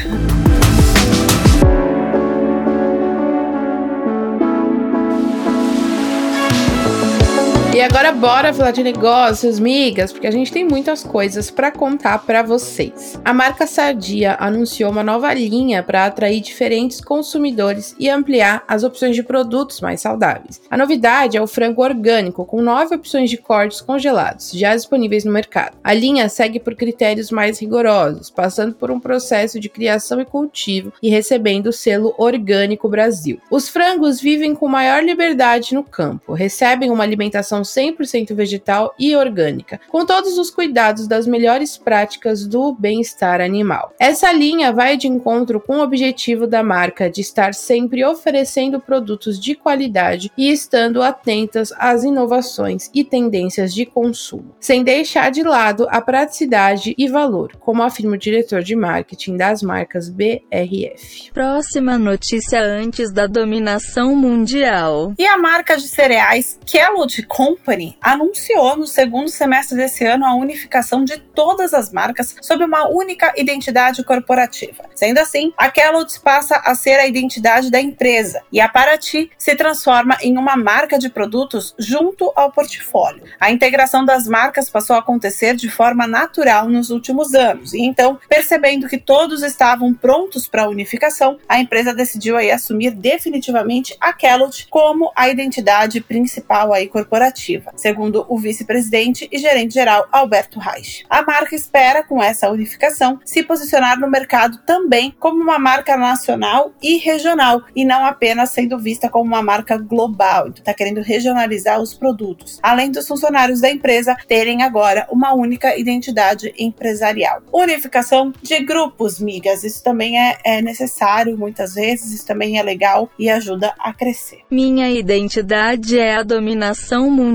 E 7.73 7.81
agora 7.81 8.11
bora 8.11 8.53
falar 8.53 8.69
de 8.69 8.83
negócios, 8.83 9.59
migas, 9.59 10.13
porque 10.13 10.27
a 10.27 10.31
gente 10.31 10.51
tem 10.51 10.63
muitas 10.63 11.03
coisas 11.03 11.49
para 11.49 11.71
contar 11.71 12.19
para 12.19 12.43
vocês. 12.43 13.19
A 13.25 13.33
marca 13.33 13.65
Sadia 13.65 14.37
anunciou 14.39 14.91
uma 14.91 15.01
nova 15.01 15.33
linha 15.33 15.81
para 15.81 16.05
atrair 16.05 16.39
diferentes 16.39 17.01
consumidores 17.01 17.95
e 17.97 18.07
ampliar 18.07 18.63
as 18.67 18.83
opções 18.83 19.15
de 19.15 19.23
produtos 19.23 19.81
mais 19.81 20.01
saudáveis. 20.01 20.61
A 20.69 20.77
novidade 20.77 21.35
é 21.35 21.42
o 21.42 21.47
frango 21.47 21.81
orgânico, 21.81 22.45
com 22.45 22.61
nove 22.61 22.94
opções 22.94 23.31
de 23.31 23.37
cortes 23.37 23.81
congelados, 23.81 24.51
já 24.51 24.75
disponíveis 24.75 25.25
no 25.25 25.31
mercado. 25.31 25.75
A 25.83 25.95
linha 25.95 26.30
segue 26.30 26.59
por 26.59 26.75
critérios 26.75 27.31
mais 27.31 27.57
rigorosos, 27.57 28.30
passando 28.30 28.75
por 28.75 28.92
um 28.92 28.99
processo 28.99 29.59
de 29.59 29.68
criação 29.68 30.21
e 30.21 30.25
cultivo 30.25 30.94
e 31.01 31.09
recebendo 31.09 31.68
o 31.68 31.73
selo 31.73 32.13
Orgânico 32.19 32.87
Brasil. 32.87 33.42
Os 33.49 33.68
frangos 33.68 34.21
vivem 34.21 34.53
com 34.53 34.68
maior 34.68 35.03
liberdade 35.03 35.73
no 35.73 35.83
campo, 35.83 36.33
recebem 36.33 36.92
uma 36.92 37.03
alimentação 37.03 37.62
100% 37.63 38.33
vegetal 38.33 38.93
e 38.97 39.15
orgânica, 39.15 39.81
com 39.89 40.05
todos 40.05 40.37
os 40.37 40.49
cuidados 40.49 41.07
das 41.07 41.25
melhores 41.27 41.77
práticas 41.77 42.45
do 42.45 42.73
bem-estar 42.73 43.41
animal. 43.41 43.93
Essa 43.99 44.31
linha 44.31 44.71
vai 44.71 44.95
de 44.95 45.07
encontro 45.07 45.59
com 45.59 45.77
o 45.77 45.83
objetivo 45.83 46.45
da 46.45 46.63
marca 46.63 47.09
de 47.09 47.21
estar 47.21 47.53
sempre 47.53 48.05
oferecendo 48.05 48.79
produtos 48.79 49.39
de 49.39 49.55
qualidade 49.55 50.31
e 50.37 50.51
estando 50.51 51.01
atentas 51.01 51.73
às 51.77 52.03
inovações 52.03 52.89
e 52.93 53.03
tendências 53.03 53.73
de 53.73 53.85
consumo, 53.85 54.55
sem 54.59 54.83
deixar 54.83 55.31
de 55.31 55.43
lado 55.43 55.87
a 55.89 56.01
praticidade 56.01 56.93
e 56.97 57.07
valor, 57.07 57.55
como 57.59 57.83
afirma 57.83 58.15
o 58.15 58.17
diretor 58.17 58.61
de 58.61 58.75
marketing 58.75 59.37
das 59.37 59.61
marcas 59.61 60.09
BRF. 60.09 61.31
Próxima 61.33 61.97
notícia 61.97 62.61
antes 62.61 63.11
da 63.11 63.27
dominação 63.27 64.15
mundial. 64.15 65.13
E 65.17 65.25
a 65.25 65.37
marca 65.37 65.77
de 65.77 65.87
cereais 65.87 66.59
Kellogg 66.65 67.23
Company 67.54 67.95
anunciou 68.02 68.76
no 68.76 68.88
segundo 68.88 69.30
semestre 69.30 69.78
desse 69.78 70.04
ano 70.06 70.26
a 70.26 70.36
unificação 70.36 71.04
de 71.04 71.18
todas 71.18 71.74
as 71.74 71.92
marcas 71.92 72.36
sob 72.42 72.64
uma 72.64 72.88
única 72.88 73.31
identidade 73.38 74.04
corporativa. 74.04 74.83
Sendo 74.95 75.19
assim, 75.19 75.54
a 75.57 75.69
Kellogg's 75.69 76.18
passa 76.18 76.56
a 76.66 76.74
ser 76.74 77.00
a 77.00 77.07
identidade 77.07 77.69
da 77.69 77.80
empresa 77.80 78.42
e 78.52 78.60
a 78.60 78.68
Paraty 78.68 79.30
se 79.38 79.56
transforma 79.56 80.18
em 80.22 80.38
uma 80.38 80.56
marca 80.56 80.98
de 80.98 81.10
produtos 81.10 81.76
junto 81.78 82.31
ao 82.36 82.52
portfólio. 82.52 83.24
A 83.40 83.52
integração 83.52 84.04
das 84.04 84.28
marcas 84.28 84.69
passou 84.69 84.95
a 84.95 85.00
acontecer 85.00 85.56
de 85.56 85.69
forma 85.69 86.07
natural 86.07 86.68
nos 86.68 86.90
últimos 86.90 87.36
anos 87.36 87.74
e 87.74 87.81
então, 87.81 88.19
percebendo 88.28 88.88
que 88.88 88.98
todos 88.98 89.44
estavam 89.44 89.94
prontos 89.94 90.48
para 90.48 90.64
a 90.64 90.69
unificação, 90.69 91.38
a 91.48 91.60
empresa 91.60 91.94
decidiu 91.94 92.36
aí 92.36 92.50
assumir 92.50 92.92
definitivamente 92.92 93.95
a 94.00 94.12
Kellogg 94.12 94.66
como 94.69 95.12
a 95.16 95.30
identidade 95.30 96.02
principal 96.02 96.74
aí 96.74 96.88
corporativa 96.88 97.43
segundo 97.76 98.26
o 98.30 98.38
vice-presidente 98.38 99.28
e 99.31 99.38
gerente-geral 99.38 100.07
Alberto 100.12 100.59
Reich. 100.59 101.06
A 101.09 101.23
marca 101.23 101.56
espera, 101.56 102.04
com 102.04 102.21
essa 102.21 102.50
unificação, 102.50 103.19
se 103.26 103.44
posicionar 103.44 104.00
no 104.00 104.09
mercado 104.09 104.59
também 104.66 105.14
como 105.19 105.42
uma 105.42 105.59
marca 105.59 105.97
nacional 105.97 106.73
e 106.81 106.97
regional, 106.97 107.64
e 107.76 107.85
não 107.85 108.06
apenas 108.06 108.52
sendo 108.52 108.80
vista 108.80 109.09
como 109.09 109.26
uma 109.26 109.42
marca 109.42 109.78
global. 109.78 110.47
Então, 110.47 110.59
está 110.59 110.73
querendo 110.73 111.02
regionalizar 111.02 111.81
os 111.81 111.94
produtos, 111.94 112.59
além 112.62 112.92
dos 112.92 113.07
funcionários 113.07 113.62
da 113.62 113.69
empresa 113.69 114.16
terem 114.28 114.64
agora 114.64 115.07
uma 115.12 115.33
única 115.33 115.78
identidade 115.78 116.54
empresarial. 116.57 117.42
Unificação 117.52 118.33
de 118.42 118.59
grupos, 118.64 119.19
migas, 119.19 119.64
isso 119.64 119.83
também 119.83 120.19
é, 120.19 120.38
é 120.44 120.62
necessário 120.62 121.38
muitas 121.38 121.76
vezes, 121.76 122.14
isso 122.14 122.26
também 122.26 122.57
é 122.57 122.64
legal 122.64 123.09
e 123.18 123.30
ajuda 123.30 123.73
a 123.80 123.94
crescer. 123.94 124.40
Minha 124.50 124.90
identidade 124.90 126.00
é 126.00 126.16
a 126.16 126.23
dominação 126.23 127.09
mundial, 127.09 127.32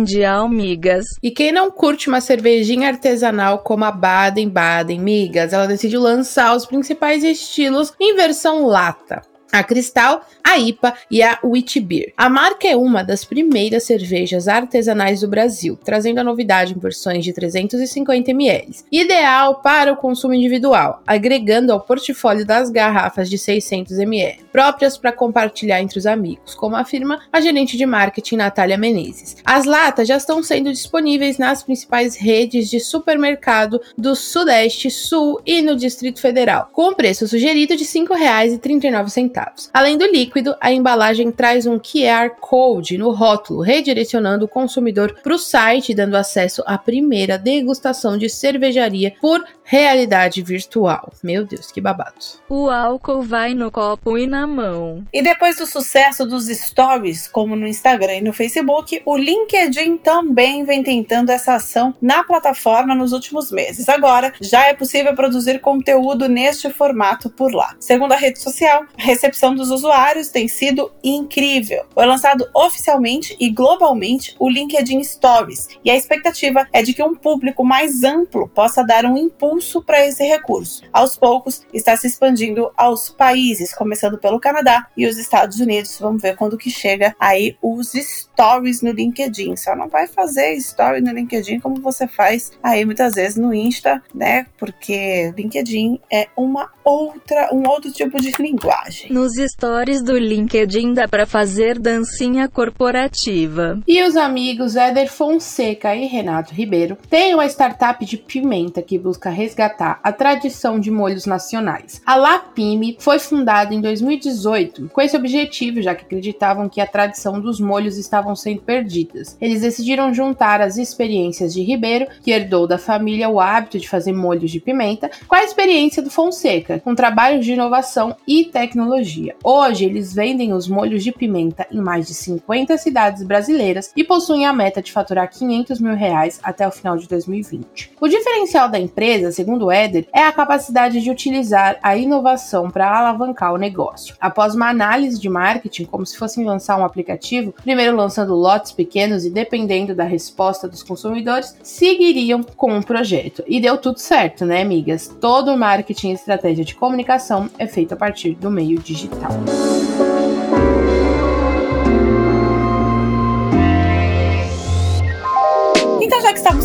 migas. 0.48 1.04
E 1.22 1.30
quem 1.30 1.52
não 1.52 1.70
curte 1.70 2.08
uma 2.08 2.20
cervejinha 2.20 2.88
artesanal 2.88 3.58
como 3.60 3.84
a 3.84 3.90
Baden 3.90 4.48
Baden, 4.48 5.00
migas, 5.00 5.52
ela 5.52 5.66
decidiu 5.66 6.00
lançar 6.00 6.54
os 6.56 6.66
principais 6.66 7.22
estilos 7.24 7.92
em 8.00 8.14
versão 8.14 8.66
lata 8.66 9.22
a 9.52 9.62
Cristal, 9.62 10.22
a 10.44 10.58
IPA 10.58 10.94
e 11.10 11.22
a 11.22 11.38
Witbier. 11.42 12.12
A 12.16 12.28
marca 12.28 12.68
é 12.68 12.76
uma 12.76 13.02
das 13.02 13.24
primeiras 13.24 13.84
cervejas 13.84 14.48
artesanais 14.48 15.20
do 15.20 15.28
Brasil, 15.28 15.78
trazendo 15.84 16.18
a 16.18 16.24
novidade 16.24 16.74
em 16.74 16.78
versões 16.78 17.24
de 17.24 17.32
350 17.32 18.30
ml, 18.30 18.76
ideal 18.90 19.56
para 19.56 19.92
o 19.92 19.96
consumo 19.96 20.34
individual, 20.34 21.02
agregando 21.06 21.72
ao 21.72 21.80
portfólio 21.80 22.46
das 22.46 22.70
garrafas 22.70 23.28
de 23.28 23.38
600 23.38 23.98
ml, 23.98 24.44
próprias 24.52 24.96
para 24.96 25.12
compartilhar 25.12 25.80
entre 25.80 25.98
os 25.98 26.06
amigos, 26.06 26.54
como 26.54 26.76
afirma 26.76 27.20
a 27.32 27.40
gerente 27.40 27.76
de 27.76 27.86
marketing 27.86 28.36
Natália 28.36 28.76
Menezes. 28.76 29.36
As 29.44 29.64
latas 29.64 30.08
já 30.08 30.16
estão 30.16 30.42
sendo 30.42 30.70
disponíveis 30.70 31.38
nas 31.38 31.62
principais 31.62 32.16
redes 32.16 32.68
de 32.68 32.80
supermercado 32.80 33.80
do 33.96 34.14
Sudeste, 34.14 34.90
Sul 34.90 35.40
e 35.44 35.62
no 35.62 35.76
Distrito 35.76 36.20
Federal, 36.20 36.68
com 36.72 36.90
o 36.90 36.94
preço 36.94 37.26
sugerido 37.26 37.76
de 37.76 37.84
R$ 37.84 37.90
5,39 37.90 39.08
centavos. 39.38 39.70
Além 39.72 39.96
do 39.96 40.06
líquido, 40.06 40.54
a 40.60 40.72
embalagem 40.72 41.30
traz 41.30 41.66
um 41.66 41.78
QR 41.78 42.30
Code 42.40 42.98
no 42.98 43.10
rótulo, 43.10 43.60
redirecionando 43.60 44.44
o 44.44 44.48
consumidor 44.48 45.14
para 45.22 45.34
o 45.34 45.38
site, 45.38 45.94
dando 45.94 46.16
acesso 46.16 46.62
à 46.66 46.76
primeira 46.76 47.38
degustação 47.38 48.18
de 48.18 48.28
cervejaria 48.28 49.14
por 49.20 49.44
realidade 49.68 50.40
virtual. 50.40 51.12
Meu 51.22 51.44
Deus, 51.44 51.70
que 51.70 51.78
babado. 51.78 52.14
O 52.48 52.70
álcool 52.70 53.20
vai 53.22 53.52
no 53.52 53.70
copo 53.70 54.16
e 54.16 54.26
na 54.26 54.46
mão. 54.46 55.04
E 55.12 55.20
depois 55.20 55.58
do 55.58 55.66
sucesso 55.66 56.24
dos 56.24 56.46
stories, 56.46 57.28
como 57.28 57.54
no 57.54 57.66
Instagram 57.66 58.14
e 58.14 58.22
no 58.22 58.32
Facebook, 58.32 59.02
o 59.04 59.14
LinkedIn 59.14 59.98
também 59.98 60.64
vem 60.64 60.82
tentando 60.82 61.30
essa 61.30 61.56
ação 61.56 61.94
na 62.00 62.24
plataforma 62.24 62.94
nos 62.94 63.12
últimos 63.12 63.52
meses. 63.52 63.90
Agora, 63.90 64.32
já 64.40 64.66
é 64.66 64.72
possível 64.72 65.14
produzir 65.14 65.60
conteúdo 65.60 66.30
neste 66.30 66.70
formato 66.70 67.28
por 67.28 67.52
lá. 67.52 67.76
Segundo 67.78 68.12
a 68.12 68.16
rede 68.16 68.40
social, 68.40 68.86
recepção 68.96 69.54
dos 69.54 69.70
usuários 69.70 70.28
tem 70.28 70.48
sido 70.48 70.90
incrível. 71.04 71.84
Foi 71.92 72.06
lançado 72.06 72.48
oficialmente 72.54 73.36
e 73.38 73.50
globalmente 73.50 74.34
o 74.38 74.48
LinkedIn 74.48 75.04
Stories, 75.04 75.68
e 75.84 75.90
a 75.90 75.96
expectativa 75.96 76.66
é 76.72 76.82
de 76.82 76.94
que 76.94 77.02
um 77.02 77.14
público 77.14 77.62
mais 77.62 78.02
amplo 78.02 78.48
possa 78.48 78.82
dar 78.82 79.04
um 79.04 79.18
impulso 79.58 79.82
para 79.82 80.06
esse 80.06 80.24
recurso. 80.24 80.82
Aos 80.92 81.16
poucos, 81.16 81.62
está 81.74 81.96
se 81.96 82.06
expandindo 82.06 82.70
aos 82.76 83.10
países, 83.10 83.74
começando 83.74 84.16
pelo 84.16 84.38
Canadá 84.38 84.86
e 84.96 85.06
os 85.06 85.18
Estados 85.18 85.58
Unidos. 85.58 85.98
Vamos 86.00 86.22
ver 86.22 86.36
quando 86.36 86.56
que 86.56 86.70
chega 86.70 87.14
aí 87.18 87.56
os 87.60 87.92
stories 87.92 88.80
no 88.82 88.92
LinkedIn. 88.92 89.56
Só 89.56 89.74
não 89.74 89.88
vai 89.88 90.06
fazer 90.06 90.52
story 90.54 91.00
no 91.00 91.12
LinkedIn 91.12 91.58
como 91.58 91.80
você 91.80 92.06
faz 92.06 92.52
aí 92.62 92.84
muitas 92.84 93.14
vezes 93.14 93.36
no 93.36 93.52
Insta, 93.52 94.02
né? 94.14 94.46
Porque 94.56 95.32
LinkedIn 95.36 96.00
é 96.10 96.28
uma 96.36 96.70
outra, 96.84 97.50
um 97.52 97.68
outro 97.68 97.92
tipo 97.92 98.20
de 98.20 98.30
linguagem. 98.40 99.12
Nos 99.12 99.32
stories 99.34 100.02
do 100.02 100.16
LinkedIn 100.16 100.94
dá 100.94 101.08
para 101.08 101.26
fazer 101.26 101.78
dancinha 101.78 102.48
corporativa. 102.48 103.80
E 103.86 104.02
os 104.02 104.16
amigos 104.16 104.76
Éder 104.76 105.10
Fonseca 105.10 105.94
e 105.94 106.06
Renato 106.06 106.54
Ribeiro 106.54 106.96
têm 107.10 107.34
uma 107.34 107.46
startup 107.46 108.04
de 108.04 108.16
pimenta 108.16 108.80
que 108.80 108.98
busca 108.98 109.30
resgatar 109.48 109.98
a 110.02 110.12
tradição 110.12 110.78
de 110.78 110.90
molhos 110.90 111.24
nacionais. 111.24 112.02
A 112.04 112.14
Lapime 112.14 112.96
foi 113.00 113.18
fundada 113.18 113.74
em 113.74 113.80
2018 113.80 114.90
com 114.92 115.00
esse 115.00 115.16
objetivo, 115.16 115.80
já 115.80 115.94
que 115.94 116.04
acreditavam 116.04 116.68
que 116.68 116.80
a 116.80 116.86
tradição 116.86 117.40
dos 117.40 117.58
molhos 117.58 117.96
estavam 117.96 118.36
sendo 118.36 118.60
perdidas. 118.60 119.36
Eles 119.40 119.62
decidiram 119.62 120.12
juntar 120.12 120.60
as 120.60 120.76
experiências 120.76 121.54
de 121.54 121.62
Ribeiro, 121.62 122.06
que 122.22 122.30
herdou 122.30 122.66
da 122.66 122.78
família 122.78 123.28
o 123.28 123.40
hábito 123.40 123.78
de 123.78 123.88
fazer 123.88 124.12
molhos 124.12 124.50
de 124.50 124.60
pimenta, 124.60 125.10
com 125.26 125.34
a 125.34 125.44
experiência 125.44 126.02
do 126.02 126.10
Fonseca, 126.10 126.80
com 126.80 126.94
trabalhos 126.94 127.44
de 127.44 127.52
inovação 127.52 128.14
e 128.26 128.44
tecnologia. 128.44 129.34
Hoje, 129.42 129.86
eles 129.86 130.12
vendem 130.12 130.52
os 130.52 130.68
molhos 130.68 131.02
de 131.02 131.12
pimenta 131.12 131.66
em 131.72 131.80
mais 131.80 132.06
de 132.06 132.14
50 132.14 132.76
cidades 132.76 133.22
brasileiras 133.22 133.92
e 133.96 134.04
possuem 134.04 134.44
a 134.44 134.52
meta 134.52 134.82
de 134.82 134.92
faturar 134.92 135.30
500 135.30 135.80
mil 135.80 135.94
reais 135.94 136.38
até 136.42 136.66
o 136.68 136.70
final 136.70 136.96
de 136.96 137.08
2020. 137.08 137.92
O 138.00 138.08
diferencial 138.08 138.68
da 138.68 138.78
empresa, 138.78 139.32
segundo 139.38 139.70
Éder, 139.70 140.08
é 140.12 140.24
a 140.24 140.32
capacidade 140.32 141.00
de 141.00 141.10
utilizar 141.12 141.78
a 141.80 141.96
inovação 141.96 142.68
para 142.68 142.90
alavancar 142.90 143.54
o 143.54 143.56
negócio. 143.56 144.16
Após 144.20 144.52
uma 144.52 144.68
análise 144.68 145.20
de 145.20 145.28
marketing, 145.28 145.84
como 145.84 146.04
se 146.04 146.18
fossem 146.18 146.44
lançar 146.44 146.76
um 146.76 146.84
aplicativo, 146.84 147.54
primeiro 147.62 147.96
lançando 147.96 148.34
lotes 148.34 148.72
pequenos 148.72 149.24
e 149.24 149.30
dependendo 149.30 149.94
da 149.94 150.02
resposta 150.02 150.66
dos 150.66 150.82
consumidores, 150.82 151.56
seguiriam 151.62 152.42
com 152.42 152.76
o 152.76 152.84
projeto. 152.84 153.44
E 153.46 153.60
deu 153.60 153.78
tudo 153.78 153.98
certo, 153.98 154.44
né, 154.44 154.60
amigas? 154.60 155.06
Todo 155.20 155.56
marketing 155.56 156.10
e 156.10 156.14
estratégia 156.14 156.64
de 156.64 156.74
comunicação 156.74 157.48
é 157.58 157.66
feito 157.68 157.94
a 157.94 157.96
partir 157.96 158.34
do 158.34 158.50
meio 158.50 158.80
digital. 158.80 159.30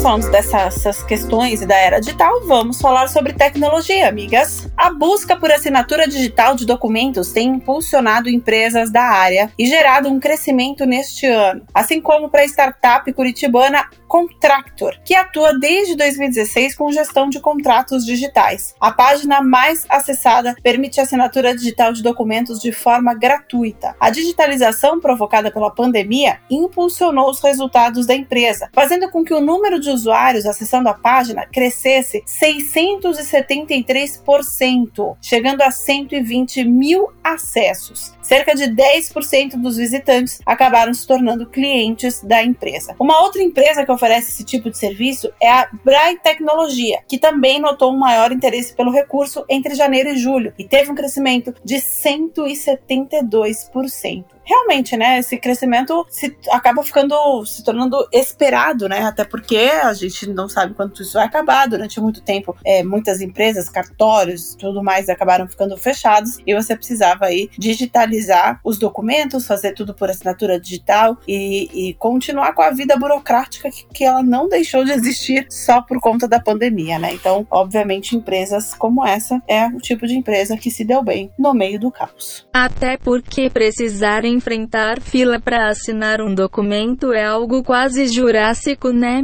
Falando 0.03 0.29
dessas 0.29 1.01
questões 1.03 1.61
e 1.61 1.65
da 1.65 1.77
era 1.77 2.01
digital, 2.01 2.41
vamos 2.45 2.81
falar 2.81 3.07
sobre 3.07 3.31
tecnologia, 3.31 4.09
amigas. 4.09 4.69
A 4.75 4.91
busca 4.91 5.33
por 5.33 5.49
assinatura 5.49 6.05
digital 6.05 6.57
de 6.57 6.65
documentos 6.65 7.31
tem 7.31 7.47
impulsionado 7.47 8.29
empresas 8.29 8.91
da 8.91 9.01
área 9.01 9.49
e 9.57 9.65
gerado 9.65 10.09
um 10.09 10.19
crescimento 10.19 10.85
neste 10.85 11.25
ano, 11.25 11.65
assim 11.73 12.01
como 12.01 12.29
para 12.29 12.41
a 12.41 12.45
startup 12.45 13.13
curitibana 13.13 13.87
Contractor, 14.13 14.95
que 15.03 15.15
atua 15.15 15.57
desde 15.57 15.95
2016 15.95 16.75
com 16.75 16.91
gestão 16.91 17.29
de 17.29 17.39
contratos 17.39 18.05
digitais. 18.05 18.75
A 18.79 18.91
página 18.91 19.41
mais 19.41 19.87
acessada 19.89 20.53
permite 20.61 21.01
assinatura 21.01 21.55
digital 21.55 21.91
de 21.91 22.03
documentos 22.03 22.59
de 22.59 22.71
forma 22.71 23.15
gratuita. 23.15 23.95
A 23.99 24.11
digitalização 24.11 24.99
provocada 24.99 25.49
pela 25.49 25.71
pandemia 25.71 26.39
impulsionou 26.47 27.27
os 27.27 27.41
resultados 27.41 28.05
da 28.05 28.13
empresa, 28.13 28.69
fazendo 28.71 29.09
com 29.09 29.23
que 29.23 29.33
o 29.33 29.41
número 29.41 29.79
de 29.79 29.89
usuários 29.93 30.45
acessando 30.45 30.89
a 30.89 30.93
página 30.93 31.45
crescesse 31.45 32.21
673%, 32.27 35.15
chegando 35.21 35.61
a 35.61 35.71
120 35.71 36.65
mil 36.65 37.13
acessos. 37.23 38.11
Cerca 38.21 38.53
de 38.55 38.65
10% 38.65 39.61
dos 39.61 39.77
visitantes 39.77 40.41
acabaram 40.45 40.93
se 40.93 41.05
tornando 41.05 41.45
clientes 41.45 42.21
da 42.21 42.41
empresa. 42.43 42.95
Uma 42.99 43.21
outra 43.21 43.43
empresa 43.43 43.85
que 43.85 43.91
oferece 43.91 44.31
esse 44.31 44.43
tipo 44.43 44.69
de 44.69 44.77
serviço 44.77 45.31
é 45.41 45.51
a 45.51 45.69
Brai 45.83 46.17
Tecnologia, 46.17 46.99
que 47.07 47.17
também 47.17 47.59
notou 47.59 47.91
um 47.93 47.99
maior 47.99 48.31
interesse 48.31 48.73
pelo 48.73 48.91
recurso 48.91 49.43
entre 49.49 49.75
janeiro 49.75 50.09
e 50.09 50.17
julho 50.17 50.53
e 50.57 50.63
teve 50.63 50.89
um 50.91 50.95
crescimento 50.95 51.53
de 51.63 51.75
172% 51.75 54.33
realmente, 54.45 54.97
né, 54.97 55.19
esse 55.19 55.37
crescimento 55.37 56.05
se, 56.09 56.35
acaba 56.51 56.83
ficando, 56.83 57.45
se 57.45 57.63
tornando 57.63 58.07
esperado, 58.11 58.89
né, 58.89 59.03
até 59.03 59.23
porque 59.23 59.57
a 59.89 59.93
gente 59.93 60.27
não 60.29 60.49
sabe 60.49 60.73
quanto 60.73 61.01
isso 61.01 61.13
vai 61.13 61.25
acabar. 61.25 61.67
Durante 61.67 61.99
muito 61.99 62.21
tempo, 62.21 62.55
é, 62.65 62.83
muitas 62.83 63.21
empresas, 63.21 63.69
cartórios, 63.69 64.55
tudo 64.55 64.83
mais, 64.83 65.09
acabaram 65.09 65.47
ficando 65.47 65.77
fechados 65.77 66.39
e 66.45 66.53
você 66.53 66.75
precisava 66.75 67.25
aí 67.25 67.49
digitalizar 67.57 68.59
os 68.63 68.77
documentos, 68.77 69.47
fazer 69.47 69.73
tudo 69.73 69.93
por 69.93 70.09
assinatura 70.09 70.59
digital 70.59 71.17
e, 71.27 71.89
e 71.89 71.93
continuar 71.95 72.53
com 72.53 72.61
a 72.61 72.71
vida 72.71 72.95
burocrática 72.97 73.69
que, 73.69 73.85
que 73.93 74.03
ela 74.03 74.23
não 74.23 74.47
deixou 74.47 74.83
de 74.83 74.91
existir 74.91 75.45
só 75.49 75.81
por 75.81 75.99
conta 75.99 76.27
da 76.27 76.39
pandemia, 76.39 76.99
né? 76.99 77.13
Então, 77.13 77.45
obviamente, 77.49 78.15
empresas 78.15 78.73
como 78.73 79.05
essa 79.05 79.41
é 79.47 79.67
o 79.67 79.77
tipo 79.77 80.07
de 80.07 80.15
empresa 80.15 80.57
que 80.57 80.71
se 80.71 80.83
deu 80.83 81.03
bem 81.03 81.31
no 81.37 81.53
meio 81.53 81.79
do 81.79 81.91
caos. 81.91 82.47
Até 82.53 82.97
porque 82.97 83.49
precisarem 83.49 84.35
enfrentar 84.35 84.99
fila 84.99 85.39
para 85.39 85.69
assinar 85.69 86.21
um 86.21 86.33
documento 86.33 87.13
é 87.13 87.25
algo 87.25 87.63
quase 87.63 88.07
jurássico, 88.07 88.91
né, 88.91 89.21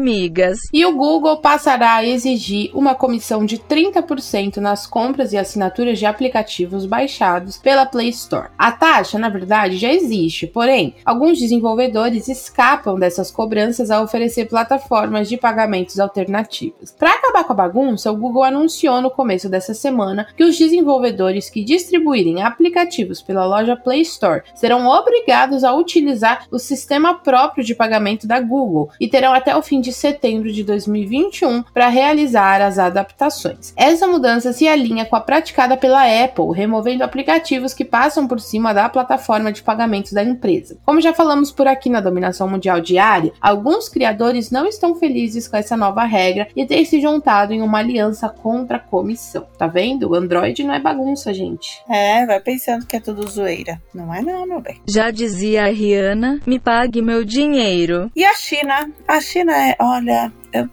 E 0.73 0.85
o 0.85 0.95
Google 0.95 1.37
passará 1.37 1.95
a 1.95 2.05
exigir 2.05 2.71
uma 2.73 2.95
comissão 2.95 3.45
de 3.45 3.57
30% 3.57 4.57
nas 4.57 4.87
compras 4.87 5.33
e 5.33 5.37
assinaturas 5.37 5.99
de 5.99 6.05
aplicativos 6.05 6.85
baixados 6.85 7.57
pela 7.57 7.85
Play 7.85 8.09
Store. 8.09 8.49
A 8.57 8.71
taxa, 8.71 9.19
na 9.19 9.29
verdade, 9.29 9.77
já 9.77 9.91
existe, 9.91 10.47
porém, 10.47 10.95
alguns 11.05 11.39
desenvolvedores 11.39 12.27
escapam 12.27 12.97
dessas 12.97 13.31
cobranças 13.31 13.91
ao 13.91 14.03
oferecer 14.03 14.45
plataformas 14.45 15.29
de 15.29 15.37
pagamentos 15.37 15.99
alternativas. 15.99 16.95
Para 16.97 17.11
acabar 17.11 17.43
com 17.43 17.53
a 17.53 17.55
bagunça, 17.55 18.11
o 18.11 18.17
Google 18.17 18.43
anunciou 18.43 19.01
no 19.01 19.11
começo 19.11 19.49
dessa 19.49 19.73
semana 19.73 20.27
que 20.35 20.43
os 20.43 20.57
desenvolvedores 20.57 21.49
que 21.49 21.63
distribuírem 21.63 22.41
aplicativos 22.41 23.21
pela 23.21 23.45
loja 23.45 23.75
Play 23.75 24.01
Store 24.01 24.43
serão 24.55 24.87
obrigados 24.87 25.63
a 25.63 25.73
utilizar 25.73 26.45
o 26.51 26.59
sistema 26.59 27.15
próprio 27.15 27.63
de 27.63 27.75
pagamento 27.75 28.27
da 28.27 28.39
Google 28.39 28.89
e 28.99 29.07
terão 29.07 29.33
até 29.33 29.55
o 29.55 29.61
fim 29.61 29.81
de 29.81 29.91
setembro 29.91 30.38
de 30.43 30.63
2021 30.63 31.63
para 31.73 31.89
realizar 31.89 32.61
as 32.61 32.79
adaptações. 32.79 33.73
Essa 33.75 34.07
mudança 34.07 34.53
se 34.53 34.67
alinha 34.67 35.05
com 35.05 35.15
a 35.15 35.21
praticada 35.21 35.75
pela 35.75 36.03
Apple, 36.23 36.53
removendo 36.55 37.03
aplicativos 37.03 37.73
que 37.73 37.83
passam 37.83 38.27
por 38.27 38.39
cima 38.39 38.73
da 38.73 38.87
plataforma 38.89 39.51
de 39.51 39.61
pagamentos 39.61 40.13
da 40.13 40.23
empresa. 40.23 40.77
Como 40.85 41.01
já 41.01 41.13
falamos 41.13 41.51
por 41.51 41.67
aqui 41.67 41.89
na 41.89 42.01
dominação 42.01 42.47
mundial 42.47 42.79
diária, 42.79 43.33
alguns 43.41 43.89
criadores 43.89 44.51
não 44.51 44.65
estão 44.67 44.95
felizes 44.95 45.47
com 45.47 45.57
essa 45.57 45.75
nova 45.75 46.03
regra 46.03 46.47
e 46.55 46.65
têm 46.65 46.85
se 46.85 47.01
juntado 47.01 47.53
em 47.53 47.61
uma 47.61 47.79
aliança 47.79 48.29
contra 48.29 48.77
a 48.77 48.79
comissão. 48.79 49.47
Tá 49.57 49.67
vendo? 49.67 50.09
O 50.09 50.15
Android 50.15 50.63
não 50.63 50.73
é 50.73 50.79
bagunça, 50.79 51.33
gente. 51.33 51.81
É, 51.89 52.25
vai 52.25 52.39
pensando 52.39 52.85
que 52.85 52.95
é 52.95 52.99
tudo 52.99 53.27
zoeira. 53.27 53.81
Não 53.93 54.13
é 54.13 54.21
não, 54.21 54.45
meu 54.45 54.61
bem. 54.61 54.81
Já 54.87 55.11
dizia 55.11 55.65
a 55.65 55.69
Rihanna, 55.69 56.39
me 56.45 56.59
pague 56.59 57.01
meu 57.01 57.23
dinheiro. 57.23 58.11
E 58.15 58.23
a 58.23 58.33
China? 58.35 58.91
A 59.07 59.19
China 59.21 59.55
é, 59.55 59.75
olha, 59.79 60.18
eu, 60.25 60.31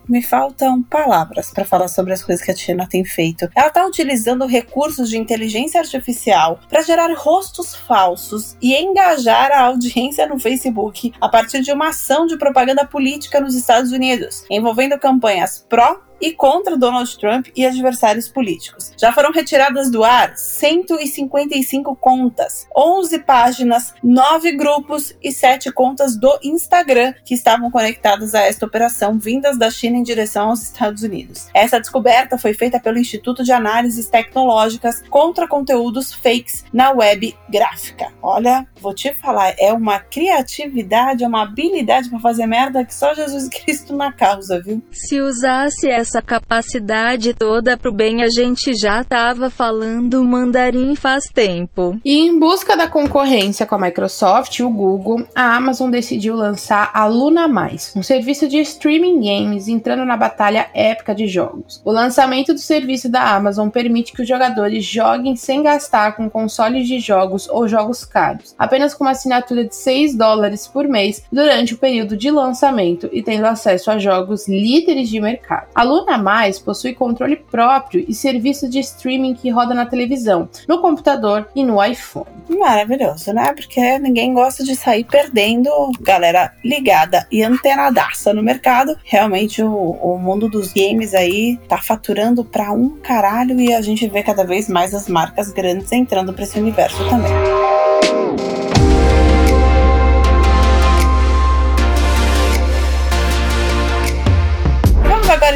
me 0.09 0.23
faltam 0.23 0.83
palavras 0.83 1.51
para 1.51 1.65
falar 1.65 1.89
sobre 1.89 2.13
as 2.13 2.23
coisas 2.23 2.45
que 2.45 2.51
a 2.51 2.57
China 2.57 2.89
tem 2.89 3.05
feito. 3.05 3.49
Ela 3.55 3.69
está 3.69 3.87
utilizando 3.87 4.47
recursos 4.47 5.09
de 5.09 5.19
inteligência 5.19 5.81
artificial 5.81 6.61
para 6.69 6.83
gerar 6.83 7.13
rostos 7.15 7.75
falsos 7.75 8.57
e 8.61 8.75
engajar 8.75 9.51
a 9.53 9.63
audiência 9.63 10.27
no 10.27 10.39
Facebook 10.39 11.13
a 11.21 11.29
partir 11.29 11.61
de 11.61 11.73
uma 11.73 11.89
ação 11.89 12.27
de 12.27 12.37
propaganda 12.37 12.87
política 12.87 13.41
nos 13.41 13.55
Estados 13.55 13.93
Unidos, 13.93 14.45
envolvendo 14.51 14.99
campanhas 14.99 15.65
pró 15.69 16.07
e 16.21 16.33
contra 16.33 16.77
Donald 16.77 17.19
Trump 17.19 17.49
e 17.55 17.67
adversários 17.67 18.29
políticos. 18.29 18.93
Já 18.99 19.13
foram 19.13 19.33
retiradas 19.33 19.91
do 19.91 20.05
ar 20.05 20.37
155 20.37 21.95
contas, 21.97 22.67
11 22.77 23.19
páginas, 23.21 23.95
9 24.03 24.53
grupos 24.53 25.15
e 25.23 25.31
7 25.33 25.71
contas 25.73 26.17
do 26.17 26.39
Instagram 26.43 27.15
que 27.25 27.35
estavam 27.35 27.71
conectadas 27.71 28.35
a 28.35 28.41
esta 28.41 28.67
operação 28.67 29.19
vindas 29.19 29.59
da 29.59 29.66
China 29.71 29.99
em 29.99 30.03
direção 30.03 30.51
aos 30.51 30.63
Estados 30.63 31.03
Unidos. 31.03 31.49
Essa 31.55 31.81
descoberta 31.81 32.39
foi 32.39 32.55
feita 32.55 32.81
pelo 32.81 32.99
Instituto 32.99 33.43
de 33.43 33.53
Análises 33.53 34.09
Tecnológicas 34.09 35.03
contra 35.09 35.49
conteúdos 35.49 36.13
fakes 36.13 36.65
na 36.73 36.91
web 36.91 37.37
gráfica. 37.49 38.09
Olha, 38.23 38.67
vou 38.81 38.95
te 38.95 39.15
falar, 39.15 39.55
é 39.59 39.73
uma 39.73 39.99
criatividade, 39.99 41.25
é 41.25 41.29
uma 41.29 41.43
habilidade 41.43 42.09
para 42.09 42.19
fazer 42.19 42.47
merda 42.47 42.85
que 42.85 42.95
só 42.95 43.15
Jesus 43.15 43.49
Cristo 43.51 43.95
na 43.95 44.13
causa, 44.13 44.61
viu? 44.61 44.83
Se 44.93 45.21
usasse 45.21 45.89
essa 45.89 46.21
capacidade 46.21 47.35
toda 47.35 47.77
pro 47.77 47.93
bem, 47.93 48.23
a 48.23 48.29
gente 48.29 48.75
já 48.75 49.03
tava 49.05 49.51
falando 49.51 50.23
mandarim 50.25 50.95
faz 50.95 51.27
tempo. 51.27 51.99
E 52.05 52.19
em 52.19 52.39
busca 52.39 52.77
da 52.77 52.89
concorrência 52.89 53.67
com 53.67 53.75
a 53.75 53.79
Microsoft 53.79 54.59
e 54.59 54.63
o 54.63 54.71
Google, 54.71 55.27
a 55.35 55.57
Amazon 55.57 55.91
decidiu 55.91 56.35
lançar 56.35 56.91
a 56.93 57.07
Luna 57.07 57.49
Mais, 57.49 57.93
um 57.97 58.03
serviço 58.03 58.49
de 58.49 58.59
streaming 58.59 59.29
entrando 59.69 60.05
na 60.05 60.17
batalha 60.17 60.69
épica 60.75 61.15
de 61.15 61.27
jogos. 61.27 61.81
O 61.85 61.91
lançamento 61.91 62.53
do 62.53 62.61
serviço 62.61 63.09
da 63.09 63.35
Amazon 63.35 63.69
permite 63.69 64.13
que 64.13 64.23
os 64.23 64.29
jogadores 64.29 64.85
joguem 64.85 65.37
sem 65.37 65.63
gastar 65.63 66.17
com 66.17 66.29
consoles 66.29 66.87
de 66.87 67.01
jogos 67.01 67.49
ou 67.49 67.67
jogos 67.67 68.05
caros, 68.05 68.55
apenas 68.59 68.95
com 68.95 69.05
uma 69.05 69.11
assinatura 69.11 69.65
de 69.65 69.75
6 69.75 70.15
dólares 70.17 70.67
por 70.67 70.87
mês 70.87 71.23
durante 71.33 71.75
o 71.75 71.79
período 71.79 72.17
de 72.17 72.31
lançamento 72.31 73.09
e 73.13 73.23
tendo 73.23 73.47
acesso 73.47 73.91
a 73.91 73.99
jogos 73.99 74.49
líderes 74.49 75.09
de 75.09 75.21
mercado. 75.21 75.69
A 75.75 75.83
Luna 75.83 76.19
Mais 76.19 76.59
possui 76.59 76.95
controle 76.95 77.37
próprio 77.37 78.05
e 78.09 78.15
serviço 78.15 78.69
de 78.69 78.81
streaming 78.81 79.35
que 79.35 79.51
roda 79.51 79.75
na 79.75 79.87
televisão, 79.87 80.49
no 80.69 80.81
computador 80.81 81.49
e 81.55 81.65
no 81.65 81.83
iPhone. 81.83 82.27
Maravilhoso, 82.49 83.33
né? 83.33 83.53
Porque 83.53 83.99
ninguém 83.99 84.33
gosta 84.33 84.63
de 84.63 84.77
sair 84.77 85.05
perdendo 85.05 85.71
galera 86.01 86.53
ligada 86.65 87.27
e 87.31 87.43
antenadaça 87.43 88.33
no 88.33 88.43
mercado. 88.43 88.97
Realmente 89.05 89.46
o, 89.63 89.69
o 89.69 90.19
mundo 90.19 90.49
dos 90.49 90.73
games 90.73 91.15
aí 91.15 91.59
tá 91.69 91.79
faturando 91.79 92.45
pra 92.45 92.73
um 92.73 92.91
caralho 92.91 93.61
e 93.61 93.73
a 93.73 93.81
gente 93.81 94.07
vê 94.09 94.23
cada 94.23 94.45
vez 94.45 94.69
mais 94.69 94.95
as 94.95 95.09
marcas 95.09 95.51
grandes 95.53 95.91
entrando 95.93 96.33
pra 96.33 96.45
esse 96.45 96.59
universo 96.59 96.99
também. 97.09 97.33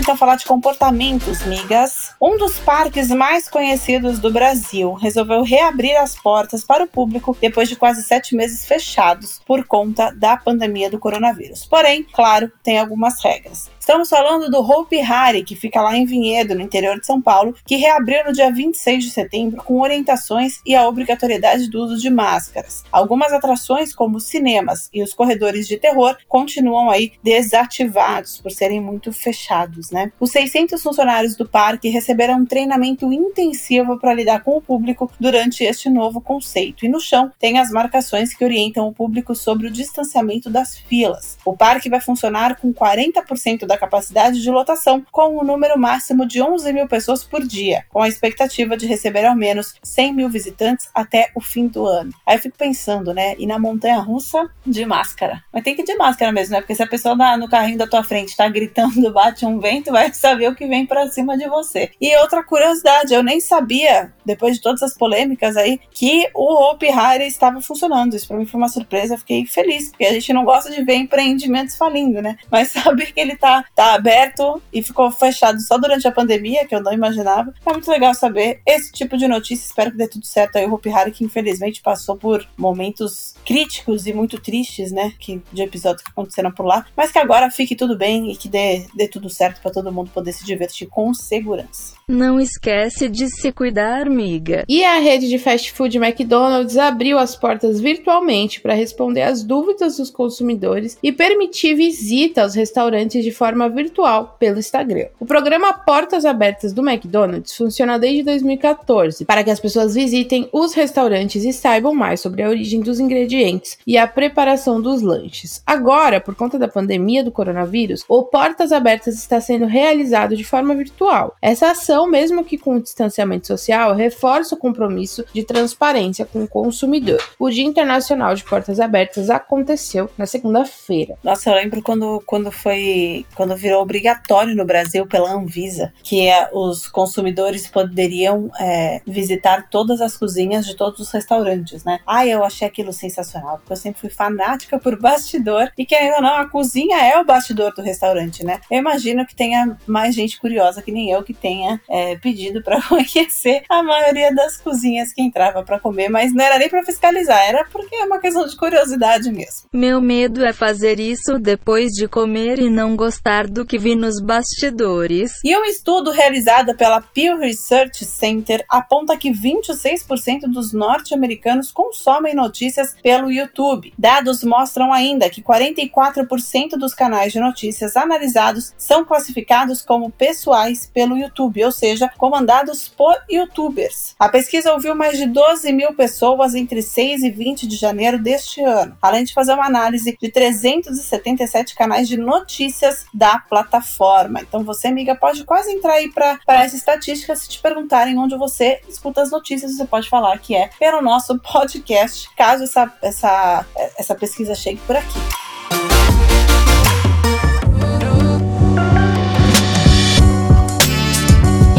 Então 0.01 0.17
falar 0.17 0.37
de 0.37 0.47
comportamentos, 0.47 1.45
migas. 1.45 2.15
Um 2.21 2.39
dos 2.39 2.59
parques 2.59 3.09
mais 3.09 3.49
conhecidos 3.51 4.19
do 4.19 4.33
Brasil 4.33 4.95
resolveu 4.95 5.43
reabrir 5.43 5.95
as 5.97 6.15
portas 6.17 6.65
para 6.65 6.85
o 6.85 6.89
público 6.89 7.37
depois 7.39 7.69
de 7.69 7.77
quase 7.77 8.03
sete 8.03 8.35
meses 8.35 8.65
fechados 8.65 9.41
por 9.47 9.65
conta 9.67 10.11
da 10.11 10.39
pandemia 10.39 10.91
do 10.91 10.99
coronavírus. 10.99 11.67
Porém, 11.67 12.03
claro, 12.03 12.51
tem 12.63 12.79
algumas 12.79 13.23
regras. 13.23 13.71
Estamos 13.79 14.09
falando 14.09 14.51
do 14.51 14.61
Hope 14.61 15.01
Hari, 15.01 15.43
que 15.43 15.57
fica 15.57 15.81
lá 15.81 15.97
em 15.97 16.05
Vinhedo, 16.05 16.55
no 16.55 16.61
interior 16.61 17.01
de 17.01 17.07
São 17.07 17.21
Paulo, 17.21 17.57
que 17.67 17.77
reabriu 17.77 18.25
no 18.25 18.33
dia 18.33 18.49
26 18.49 19.05
de 19.05 19.11
setembro 19.11 19.65
com 19.65 19.81
orientações 19.81 20.61
e 20.65 20.77
a 20.77 20.87
obrigatoriedade 20.87 21.69
do 21.69 21.83
uso 21.83 21.97
de 21.97 22.09
máscaras. 22.09 22.85
Algumas 22.93 23.33
atrações, 23.33 23.95
como 23.95 24.21
cinemas 24.21 24.89
e 24.93 25.03
os 25.03 25.13
corredores 25.13 25.67
de 25.67 25.77
terror, 25.77 26.17
continuam 26.29 26.89
aí 26.89 27.15
desativados 27.21 28.39
por 28.39 28.53
serem 28.53 28.81
muito 28.81 29.13
fechados, 29.13 29.90
né? 29.91 30.13
Os 30.19 30.31
600 30.31 30.83
funcionários 30.83 31.37
do 31.37 31.49
parque 31.49 31.89
receberam 31.89 32.35
um 32.35 32.47
treinamento 32.47 33.13
intensivo 33.13 33.99
para 33.99 34.15
lidar 34.15 34.43
com 34.43 34.57
o 34.57 34.63
público 34.63 35.11
durante 35.19 35.65
este 35.65 35.89
novo 35.89 36.21
conceito. 36.21 36.85
E 36.85 36.89
no 36.89 37.01
chão 37.01 37.31
tem 37.39 37.59
as 37.59 37.71
marcações 37.71 38.35
que 38.35 38.45
orientam 38.45 38.87
o 38.87 38.93
público 38.93 39.35
sobre 39.35 39.67
o 39.67 39.71
distanciamento 39.71 40.51
das 40.51 40.79
filas. 40.79 41.39
O 41.45 41.57
parque 41.57 41.89
vai 41.89 42.01
funcionar 42.01 42.57
com 42.57 42.73
40% 42.73 43.67
da 43.67 43.79
capacidade 43.79 44.43
de 44.43 44.51
lotação, 44.51 45.05
com 45.11 45.39
um 45.39 45.45
número 45.45 45.79
máximo 45.79 46.27
de 46.27 46.43
11 46.43 46.73
mil 46.73 46.87
pessoas 46.87 47.25
por 47.25 47.47
dia, 47.47 47.85
com 47.89 48.03
a 48.03 48.09
expectativa 48.09 48.77
de 48.77 48.87
receber 48.87 49.25
ao 49.25 49.37
menos 49.37 49.75
100 49.83 50.15
mil 50.15 50.29
visitantes 50.29 50.89
até 50.95 51.31
o 51.35 51.41
fim 51.41 51.67
do 51.67 51.87
ano. 51.87 52.13
Aí 52.27 52.37
eu 52.37 52.41
fico 52.41 52.57
pensando, 52.57 53.15
né? 53.15 53.35
E 53.39 53.47
na 53.47 53.59
montanha 53.59 53.99
russa, 53.99 54.51
de 54.67 54.85
máscara. 54.85 55.43
Mas 55.53 55.63
tem 55.63 55.75
que 55.75 55.83
ir 55.83 55.85
de 55.85 55.97
máscara 55.97 56.33
mesmo, 56.33 56.55
né? 56.55 56.61
Porque 56.61 56.75
se 56.75 56.83
a 56.83 56.87
pessoa 56.87 57.17
no 57.37 57.49
carrinho 57.49 57.79
da 57.79 57.87
tua 57.87 58.03
frente 58.03 58.37
tá 58.37 58.49
gritando, 58.49 59.13
bate 59.13 59.45
um 59.47 59.59
vento, 59.59 59.80
vai 59.89 60.13
saber 60.13 60.49
o 60.49 60.55
que 60.55 60.67
vem 60.67 60.85
para 60.85 61.09
cima 61.09 61.39
de 61.39 61.49
você. 61.49 61.91
E 62.01 62.17
outra 62.19 62.43
curiosidade, 62.43 63.15
eu 63.15 63.23
nem 63.23 63.41
sabia, 63.41 64.13
depois 64.25 64.57
de 64.57 64.63
todas 64.63 64.83
as 64.83 64.95
polêmicas 64.95 65.57
aí, 65.57 65.79
que 65.93 66.29
o 66.35 66.71
Hope 66.71 66.87
Hire 66.87 67.27
estava 67.27 67.61
funcionando. 67.61 68.15
Isso 68.15 68.27
pra 68.27 68.37
mim 68.37 68.47
foi 68.47 68.59
uma 68.59 68.69
surpresa, 68.69 69.15
eu 69.15 69.19
fiquei 69.19 69.47
feliz, 69.47 69.91
porque 69.91 70.07
a 70.07 70.13
gente 70.13 70.33
não 70.33 70.45
gosta 70.45 70.71
de 70.71 70.83
ver 70.83 70.95
empreendimentos 70.95 71.77
falindo, 71.77 72.21
né? 72.21 72.37
Mas 72.51 72.73
saber 72.81 73.13
que 73.13 73.21
ele 73.21 73.37
tá 73.37 73.65
tá, 73.75 73.95
aberto 73.95 74.63
e 74.73 74.83
ficou 74.83 75.11
fechado 75.11 75.61
só 75.61 75.79
durante 75.79 76.07
a 76.07 76.13
pandemia, 76.13 76.67
que 76.67 76.75
eu 76.75 76.83
não 76.83 76.93
imaginava. 76.93 77.53
É 77.65 77.73
muito 77.73 77.91
legal 77.91 78.15
saber 78.15 78.61
esse 78.67 78.93
tipo 78.93 79.17
de 79.17 79.29
notícia. 79.29 79.67
Espero 79.67 79.91
que 79.91 79.97
dê 79.97 80.09
tudo 80.09 80.27
certo 80.27 80.57
aí. 80.57 80.67
O 80.67 80.75
Hopi 80.75 80.91
Hari, 80.91 81.11
que 81.11 81.25
infelizmente 81.25 81.81
passou 81.81 82.17
por 82.17 82.47
momentos 82.57 83.35
críticos 83.45 84.07
e 84.07 84.13
muito 84.13 84.39
tristes, 84.41 84.93
né? 84.93 85.13
Que, 85.19 85.43
de 85.53 85.63
episódios 85.63 86.03
que 86.03 86.11
aconteceram 86.11 86.53
por 86.53 86.67
lá. 86.67 86.87
Mas 86.97 87.11
que 87.11 87.19
agora 87.19 87.51
fique 87.51 87.75
tudo 87.75 87.97
bem 87.97 88.31
e 88.31 88.37
que 88.37 88.49
dê, 88.49 88.87
dê 88.95 89.09
tudo 89.09 89.29
certo 89.29 89.61
para 89.71 89.83
todo 89.83 89.93
mundo 89.93 90.11
poder 90.11 90.33
se 90.33 90.45
divertir 90.45 90.89
com 90.89 91.15
segurança. 91.15 91.95
Não 92.09 92.41
esquece 92.41 93.09
de 93.09 93.29
se 93.29 93.53
cuidar, 93.53 94.09
amiga. 94.09 94.65
E 94.69 94.85
a 94.85 94.99
rede 94.99 95.29
de 95.29 95.39
fast 95.39 95.73
food 95.73 95.97
McDonald's 95.97 96.77
abriu 96.77 97.19
as 97.19 97.37
portas 97.37 97.81
virtualmente 97.81 98.61
para 98.61 98.75
responder 98.75 99.23
às 99.23 99.45
dúvidas 99.45 99.97
dos 99.97 100.11
consumidores 100.11 100.99
e 101.01 101.13
permitir 101.13 101.75
visita 101.75 102.43
aos 102.43 102.55
restaurantes 102.55 103.23
de 103.23 103.31
forma 103.31 103.69
virtual 103.69 104.37
pelo 104.41 104.59
Instagram. 104.59 105.07
O 105.21 105.27
programa 105.27 105.73
Portas 105.73 106.25
Abertas 106.25 106.73
do 106.73 106.87
McDonald's 106.87 107.57
funciona 107.57 107.97
desde 107.97 108.25
2014 108.25 109.25
para 109.25 109.45
que 109.45 109.51
as 109.51 109.61
pessoas 109.61 109.95
visitem 109.95 110.49
os 110.53 110.75
restaurantes 110.75 111.45
e 111.45 111.53
saibam 111.53 111.95
mais 111.95 112.21
sobre 112.21 112.43
a 112.43 112.49
origem 112.49 112.81
dos 112.81 112.99
ingredientes 112.99 113.79
e 113.87 113.97
a 113.97 114.07
preparação 114.07 114.81
dos 114.81 115.01
lanches. 115.01 115.63
Agora, 115.65 116.21
por 116.21 116.35
conta 116.35 116.59
da 116.59 116.67
pandemia 116.67 117.23
do 117.23 117.31
coronavírus, 117.31 118.05
o 118.09 118.25
Portas 118.25 118.73
Abertas 118.73 119.15
está 119.15 119.41
sendo 119.41 119.60
realizado 119.67 120.37
de 120.37 120.45
forma 120.45 120.75
virtual. 120.75 121.37
Essa 121.41 121.71
ação, 121.71 122.09
mesmo 122.09 122.45
que 122.45 122.59
com 122.59 122.79
distanciamento 122.79 123.47
social, 123.47 123.95
reforça 123.95 124.55
o 124.55 124.59
compromisso 124.59 125.25
de 125.33 125.45
transparência 125.45 126.25
com 126.25 126.45
o 126.45 126.49
consumidor. 126.49 127.23
O 127.39 127.51
Dia 127.51 127.65
Internacional 127.65 128.35
de 128.35 128.45
Portas 128.45 128.81
Abertas 128.81 129.31
aconteceu 129.31 130.11
na 130.17 130.27
segunda-feira. 130.27 131.17
Nossa, 131.23 131.51
eu 131.51 131.55
lembro 131.55 131.83
quando, 131.83 132.23
quando 132.27 132.51
foi 132.51 133.25
quando 133.35 133.57
virou 133.57 133.83
obrigatório 133.83 134.55
no 134.55 134.65
Brasil 134.65 135.07
pela 135.07 135.33
Anvisa 135.33 135.93
que 136.03 136.27
é, 136.29 136.49
os 136.53 136.89
consumidores 136.89 137.67
poderiam 137.67 138.51
é, 138.59 139.01
visitar 139.07 139.69
todas 139.69 140.01
as 140.01 140.17
cozinhas 140.17 140.67
de 140.67 140.75
todos 140.75 141.01
os 141.01 141.11
restaurantes, 141.11 141.85
né? 141.85 142.01
Ah, 142.07 142.27
eu 142.27 142.45
achei 142.45 142.67
aquilo 142.67 142.93
sensacional, 142.93 143.59
porque 143.59 143.73
eu 143.73 143.77
sempre 143.77 144.01
fui 144.01 144.11
fanática 144.11 144.79
por 144.79 144.99
bastidor 144.99 145.71
e 145.77 145.85
que 145.85 145.97
não, 146.21 146.35
a 146.35 146.49
cozinha 146.49 146.97
é 146.99 147.19
o 147.19 147.25
bastidor 147.25 147.73
do 147.75 147.83
restaurante, 147.83 148.45
né? 148.45 148.61
Eu 148.71 148.79
imagino 148.79 149.27
que 149.27 149.35
tenha 149.51 149.77
mais 149.87 150.15
gente 150.15 150.39
curiosa 150.39 150.81
que 150.81 150.93
nem 150.93 151.11
eu 151.11 151.25
que 151.25 151.35
tenha 151.35 151.81
é, 151.89 152.17
pedido 152.17 152.63
para 152.63 152.81
conhecer 152.81 153.65
a 153.69 153.83
maioria 153.83 154.33
das 154.33 154.57
cozinhas 154.57 155.13
que 155.13 155.21
entrava 155.21 155.65
para 155.65 155.81
comer, 155.81 156.09
mas 156.09 156.33
não 156.33 156.45
era 156.45 156.59
nem 156.59 156.69
para 156.69 156.85
fiscalizar, 156.85 157.41
era 157.49 157.65
porque 157.65 157.97
é 157.97 158.05
uma 158.05 158.21
questão 158.21 158.47
de 158.47 158.57
curiosidade 158.57 159.31
mesmo. 159.33 159.69
Meu 159.73 160.01
medo 160.01 160.45
é 160.45 160.53
fazer 160.53 161.01
isso 161.01 161.39
depois 161.39 161.93
de 161.93 162.07
comer 162.07 162.61
e 162.61 162.71
não 162.71 162.95
gostar 162.95 163.49
do 163.49 163.67
que 163.67 163.79
vi 163.79 163.97
nos 163.97 164.21
bastidores. 164.21 165.33
E 165.45 165.57
um 165.57 165.65
estudo 165.65 166.13
realizado 166.13 166.77
pela 166.77 167.01
Pew 167.01 167.39
Research 167.39 168.05
Center 168.05 168.65
aponta 168.71 169.17
que 169.17 169.31
26% 169.31 170.43
dos 170.43 170.73
norte-americanos 170.73 171.73
consomem 171.73 172.35
notícias 172.35 172.95
pelo 173.03 173.33
YouTube. 173.33 173.93
Dados 173.99 174.45
mostram 174.45 174.93
ainda 174.93 175.29
que 175.29 175.43
44% 175.43 176.77
dos 176.79 176.95
canais 176.95 177.33
de 177.33 177.41
notícias 177.41 177.97
analisados 177.97 178.73
são 178.77 179.05
classificados 179.05 179.40
como 179.83 180.11
pessoais 180.11 180.91
pelo 180.93 181.17
YouTube, 181.17 181.65
ou 181.65 181.73
seja, 181.73 182.11
comandados 182.17 182.89
por 182.89 183.17
youtubers. 183.31 184.15
A 184.19 184.29
pesquisa 184.29 184.73
ouviu 184.73 184.95
mais 184.95 185.19
de 185.19 185.27
12 185.27 185.73
mil 185.73 185.95
pessoas 185.95 186.55
entre 186.55 186.83
6 186.83 187.23
e 187.23 187.31
20 187.31 187.67
de 187.67 187.77
janeiro 187.77 188.19
deste 188.19 188.63
ano, 188.63 188.97
além 189.01 189.25
de 189.25 189.33
fazer 189.33 189.53
uma 189.55 189.67
análise 189.67 190.17
de 190.21 190.31
377 190.31 191.75
canais 191.75 192.09
de 192.09 192.17
notícias 192.17 193.07
da 193.13 193.39
plataforma. 193.39 194.41
Então 194.41 194.65
você, 194.65 194.89
amiga, 194.89 195.15
pode 195.15 195.45
quase 195.45 195.71
entrar 195.71 195.95
aí 195.95 196.11
para 196.11 196.39
essa 196.49 196.77
estatística 196.77 197.35
se 197.35 197.49
te 197.49 197.61
perguntarem 197.61 198.19
onde 198.19 198.37
você 198.37 198.81
escuta 198.89 199.23
as 199.23 199.31
notícias, 199.31 199.77
você 199.77 199.85
pode 199.85 200.09
falar 200.09 200.39
que 200.39 200.55
é 200.55 200.71
pelo 200.79 201.01
nosso 201.01 201.39
podcast, 201.41 202.29
caso 202.35 202.65
essa, 202.65 202.93
essa, 203.03 203.67
essa 203.99 204.15
pesquisa 204.15 204.55
chegue 204.55 204.81
por 204.87 204.97
aqui. 204.97 205.40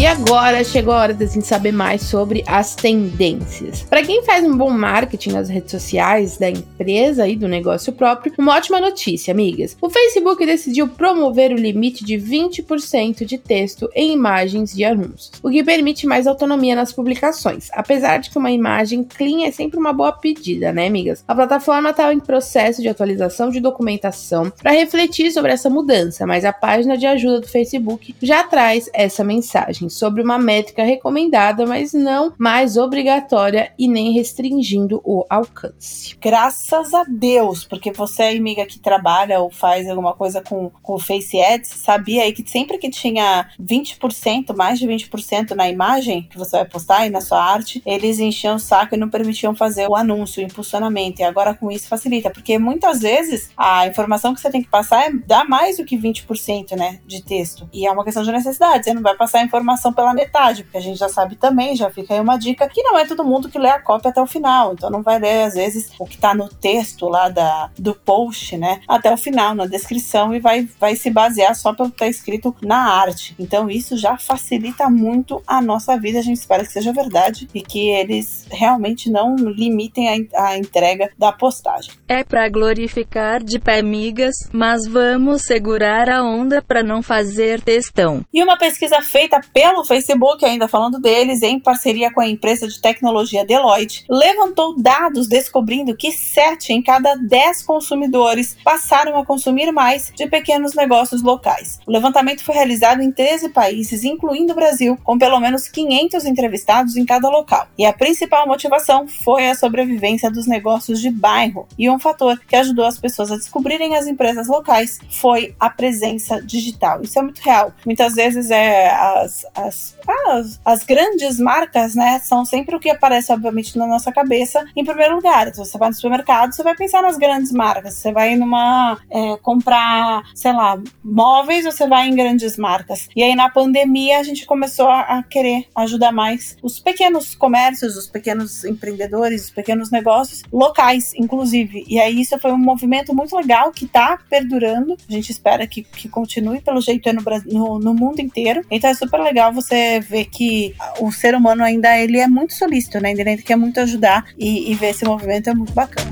E 0.01 0.05
agora 0.07 0.63
chegou 0.63 0.95
a 0.95 0.97
hora 0.97 1.13
da 1.13 1.27
gente 1.27 1.45
saber 1.45 1.71
mais 1.71 2.01
sobre 2.01 2.43
as 2.47 2.73
tendências. 2.73 3.83
Para 3.83 4.01
quem 4.01 4.23
faz 4.23 4.43
um 4.43 4.57
bom 4.57 4.71
marketing 4.71 5.33
nas 5.33 5.47
redes 5.47 5.69
sociais 5.69 6.39
da 6.39 6.49
empresa 6.49 7.27
e 7.27 7.35
do 7.35 7.47
negócio 7.47 7.93
próprio, 7.93 8.33
uma 8.35 8.55
ótima 8.55 8.81
notícia, 8.81 9.31
amigas. 9.31 9.77
O 9.79 9.91
Facebook 9.91 10.43
decidiu 10.43 10.87
promover 10.87 11.51
o 11.51 11.55
limite 11.55 12.03
de 12.03 12.15
20% 12.15 13.23
de 13.23 13.37
texto 13.37 13.87
em 13.93 14.11
imagens 14.11 14.73
de 14.73 14.83
anúncios, 14.83 15.33
o 15.43 15.51
que 15.51 15.63
permite 15.63 16.07
mais 16.07 16.25
autonomia 16.25 16.75
nas 16.75 16.91
publicações. 16.91 17.69
Apesar 17.71 18.17
de 18.17 18.31
que 18.31 18.39
uma 18.39 18.49
imagem 18.49 19.03
clean 19.03 19.45
é 19.45 19.51
sempre 19.51 19.77
uma 19.77 19.93
boa 19.93 20.13
pedida, 20.13 20.73
né, 20.73 20.87
amigas? 20.87 21.23
A 21.27 21.35
plataforma 21.35 21.91
está 21.91 22.11
em 22.11 22.19
processo 22.19 22.81
de 22.81 22.89
atualização 22.89 23.51
de 23.51 23.59
documentação 23.59 24.51
para 24.63 24.71
refletir 24.71 25.31
sobre 25.31 25.51
essa 25.51 25.69
mudança, 25.69 26.25
mas 26.25 26.43
a 26.43 26.51
página 26.51 26.97
de 26.97 27.05
ajuda 27.05 27.41
do 27.41 27.47
Facebook 27.47 28.15
já 28.19 28.43
traz 28.43 28.89
essa 28.95 29.23
mensagem 29.23 29.90
sobre 29.91 30.21
uma 30.21 30.37
métrica 30.37 30.83
recomendada, 30.83 31.65
mas 31.65 31.93
não 31.93 32.33
mais 32.37 32.77
obrigatória 32.77 33.71
e 33.77 33.87
nem 33.87 34.11
restringindo 34.11 35.01
o 35.03 35.25
alcance. 35.29 36.15
Graças 36.19 36.93
a 36.93 37.03
Deus, 37.03 37.63
porque 37.65 37.91
você, 37.91 38.23
amiga 38.23 38.65
que 38.65 38.79
trabalha 38.79 39.39
ou 39.39 39.49
faz 39.49 39.87
alguma 39.87 40.13
coisa 40.13 40.41
com, 40.41 40.71
o 40.83 40.99
Face 40.99 41.39
Ads, 41.39 41.69
sabia 41.69 42.23
aí 42.23 42.33
que 42.33 42.49
sempre 42.49 42.77
que 42.77 42.89
tinha 42.89 43.49
20%, 43.61 44.55
mais 44.55 44.79
de 44.79 44.87
20% 44.87 45.51
na 45.51 45.69
imagem 45.69 46.27
que 46.29 46.37
você 46.37 46.57
vai 46.57 46.65
postar 46.65 46.99
aí 46.99 47.09
na 47.09 47.21
sua 47.21 47.43
arte, 47.43 47.81
eles 47.85 48.19
enchiam 48.19 48.55
o 48.55 48.59
saco 48.59 48.95
e 48.95 48.97
não 48.97 49.09
permitiam 49.09 49.55
fazer 49.55 49.87
o 49.87 49.95
anúncio, 49.95 50.41
o 50.41 50.45
impulsionamento. 50.45 51.21
E 51.21 51.23
agora 51.23 51.53
com 51.53 51.71
isso 51.71 51.87
facilita, 51.87 52.29
porque 52.29 52.57
muitas 52.59 52.99
vezes 52.99 53.49
a 53.55 53.87
informação 53.87 54.33
que 54.33 54.41
você 54.41 54.49
tem 54.49 54.61
que 54.61 54.69
passar 54.69 55.07
é, 55.07 55.11
dá 55.25 55.43
mais 55.43 55.77
do 55.77 55.85
que 55.85 55.97
20%, 55.97 56.75
né, 56.75 56.99
de 57.05 57.23
texto. 57.23 57.69
E 57.73 57.85
é 57.85 57.91
uma 57.91 58.03
questão 58.03 58.23
de 58.23 58.31
necessidade, 58.31 58.85
você 58.85 58.93
não 58.93 59.01
vai 59.01 59.15
passar 59.15 59.43
informação 59.43 59.80
informação 59.81 59.91
pela 59.91 60.13
metade, 60.13 60.63
porque 60.63 60.77
a 60.77 60.81
gente 60.81 60.99
já 60.99 61.09
sabe 61.09 61.35
também, 61.35 61.75
já 61.75 61.89
fica 61.89 62.13
aí 62.13 62.19
uma 62.19 62.37
dica, 62.37 62.69
que 62.69 62.83
não 62.83 62.97
é 62.97 63.05
todo 63.05 63.25
mundo 63.25 63.49
que 63.49 63.57
lê 63.57 63.69
a 63.69 63.81
cópia 63.81 64.11
até 64.11 64.21
o 64.21 64.27
final. 64.27 64.73
Então 64.73 64.89
não 64.89 65.01
vai 65.01 65.19
ler, 65.19 65.43
às 65.43 65.55
vezes, 65.55 65.91
o 65.99 66.05
que 66.05 66.17
tá 66.17 66.33
no 66.33 66.47
texto 66.47 67.07
lá 67.09 67.27
da, 67.29 67.69
do 67.77 67.95
post, 67.95 68.57
né? 68.57 68.81
Até 68.87 69.11
o 69.11 69.17
final, 69.17 69.55
na 69.55 69.65
descrição, 69.65 70.33
e 70.33 70.39
vai, 70.39 70.67
vai 70.79 70.95
se 70.95 71.09
basear 71.09 71.55
só 71.55 71.73
pelo 71.73 71.89
que 71.89 71.97
tá 71.97 72.07
escrito 72.07 72.55
na 72.61 72.77
arte. 72.77 73.35
Então 73.39 73.69
isso 73.69 73.97
já 73.97 74.17
facilita 74.17 74.89
muito 74.89 75.41
a 75.47 75.61
nossa 75.61 75.97
vida. 75.97 76.19
A 76.19 76.23
gente 76.23 76.37
espera 76.37 76.63
que 76.63 76.71
seja 76.71 76.93
verdade 76.93 77.49
e 77.53 77.61
que 77.61 77.89
eles 77.89 78.45
realmente 78.51 79.09
não 79.09 79.35
limitem 79.35 80.29
a, 80.33 80.47
a 80.49 80.57
entrega 80.57 81.09
da 81.17 81.31
postagem. 81.31 81.93
É 82.07 82.23
para 82.23 82.47
glorificar 82.49 83.43
de 83.43 83.59
pé 83.59 83.81
migas, 83.81 84.49
mas 84.51 84.85
vamos 84.85 85.43
segurar 85.43 86.09
a 86.09 86.23
onda 86.23 86.61
para 86.61 86.83
não 86.83 87.01
fazer 87.01 87.61
textão. 87.61 88.23
E 88.33 88.43
uma 88.43 88.57
pesquisa 88.57 89.01
feita 89.01 89.39
pela 89.53 89.70
pelo 89.71 89.85
Facebook, 89.85 90.43
ainda 90.43 90.67
falando 90.67 90.99
deles, 90.99 91.41
em 91.41 91.57
parceria 91.57 92.11
com 92.11 92.19
a 92.19 92.27
empresa 92.27 92.67
de 92.67 92.81
tecnologia 92.81 93.45
Deloitte, 93.45 94.03
levantou 94.09 94.75
dados 94.77 95.29
descobrindo 95.29 95.95
que 95.95 96.11
7 96.11 96.73
em 96.73 96.81
cada 96.81 97.15
10 97.15 97.63
consumidores 97.63 98.57
passaram 98.65 99.17
a 99.17 99.25
consumir 99.25 99.71
mais 99.71 100.11
de 100.13 100.27
pequenos 100.27 100.75
negócios 100.75 101.23
locais. 101.23 101.79
O 101.87 101.91
levantamento 101.91 102.43
foi 102.43 102.53
realizado 102.53 103.01
em 103.01 103.13
13 103.13 103.49
países, 103.49 104.03
incluindo 104.03 104.51
o 104.51 104.55
Brasil, 104.55 104.97
com 105.05 105.17
pelo 105.17 105.39
menos 105.39 105.69
500 105.69 106.25
entrevistados 106.25 106.97
em 106.97 107.05
cada 107.05 107.29
local. 107.29 107.67
E 107.77 107.85
a 107.85 107.93
principal 107.93 108.45
motivação 108.45 109.07
foi 109.07 109.47
a 109.47 109.55
sobrevivência 109.55 110.29
dos 110.29 110.47
negócios 110.47 110.99
de 110.99 111.09
bairro. 111.09 111.65
E 111.79 111.89
um 111.89 111.97
fator 111.97 112.37
que 112.45 112.57
ajudou 112.57 112.85
as 112.85 112.99
pessoas 112.99 113.31
a 113.31 113.37
descobrirem 113.37 113.95
as 113.95 114.05
empresas 114.05 114.49
locais 114.49 114.99
foi 115.09 115.55
a 115.57 115.69
presença 115.69 116.41
digital. 116.41 117.01
Isso 117.01 117.17
é 117.17 117.21
muito 117.21 117.39
real. 117.39 117.71
Muitas 117.85 118.15
vezes 118.15 118.51
é 118.51 118.89
as, 118.89 119.45
as, 119.61 119.97
as, 120.27 120.59
as, 120.63 120.83
grandes 120.83 121.39
marcas, 121.39 121.95
né, 121.95 122.19
são 122.19 122.43
sempre 122.45 122.75
o 122.75 122.79
que 122.79 122.89
aparece, 122.89 123.31
obviamente, 123.31 123.77
na 123.77 123.87
nossa 123.87 124.11
cabeça 124.11 124.65
em 124.75 124.83
primeiro 124.83 125.15
lugar. 125.15 125.47
Então, 125.47 125.63
você 125.63 125.77
vai 125.77 125.89
no 125.89 125.95
supermercado, 125.95 126.53
você 126.53 126.63
vai 126.63 126.75
pensar 126.75 127.01
nas 127.01 127.17
grandes 127.17 127.51
marcas. 127.51 127.95
Você 127.95 128.11
vai 128.11 128.35
numa. 128.35 128.97
É, 129.09 129.37
comprar, 129.41 130.23
sei 130.33 130.53
lá, 130.53 130.81
móveis, 131.03 131.65
você 131.65 131.87
vai 131.87 132.07
em 132.07 132.15
grandes 132.15 132.57
marcas. 132.57 133.07
E 133.15 133.23
aí, 133.23 133.35
na 133.35 133.49
pandemia, 133.49 134.19
a 134.19 134.23
gente 134.23 134.45
começou 134.45 134.87
a, 134.87 135.01
a 135.01 135.23
querer 135.23 135.67
ajudar 135.75 136.11
mais 136.11 136.57
os 136.61 136.79
pequenos 136.79 137.35
comércios, 137.35 137.97
os 137.97 138.07
pequenos 138.07 138.63
empreendedores, 138.63 139.45
os 139.45 139.49
pequenos 139.51 139.91
negócios 139.91 140.43
locais, 140.51 141.13
inclusive. 141.15 141.83
E 141.87 141.99
aí, 141.99 142.21
isso 142.21 142.37
foi 142.39 142.51
um 142.51 142.57
movimento 142.57 143.13
muito 143.13 143.35
legal 143.35 143.71
que 143.71 143.85
está 143.85 144.17
perdurando. 144.29 144.95
A 145.07 145.11
gente 145.11 145.31
espera 145.31 145.67
que, 145.67 145.83
que 145.83 146.07
continue, 146.07 146.61
pelo 146.61 146.81
jeito, 146.81 147.07
é 147.09 147.13
no, 147.13 147.21
no, 147.45 147.79
no 147.79 147.93
mundo 147.93 148.19
inteiro. 148.19 148.65
Então, 148.69 148.89
é 148.89 148.93
super 148.93 149.19
legal 149.19 149.50
legal 149.51 149.53
você 149.53 149.99
ver 149.99 150.25
que 150.25 150.73
o 150.99 151.11
ser 151.11 151.35
humano 151.35 151.63
ainda 151.63 151.97
ele 151.97 152.17
é 152.17 152.27
muito 152.27 152.53
solícito, 152.53 152.99
né? 152.99 153.09
Ainda 153.09 153.37
quer 153.37 153.55
muito 153.55 153.79
ajudar 153.79 154.25
e, 154.37 154.71
e 154.71 154.75
ver 154.75 154.89
esse 154.89 155.05
movimento 155.05 155.49
é 155.49 155.53
muito 155.53 155.73
bacana. 155.73 156.11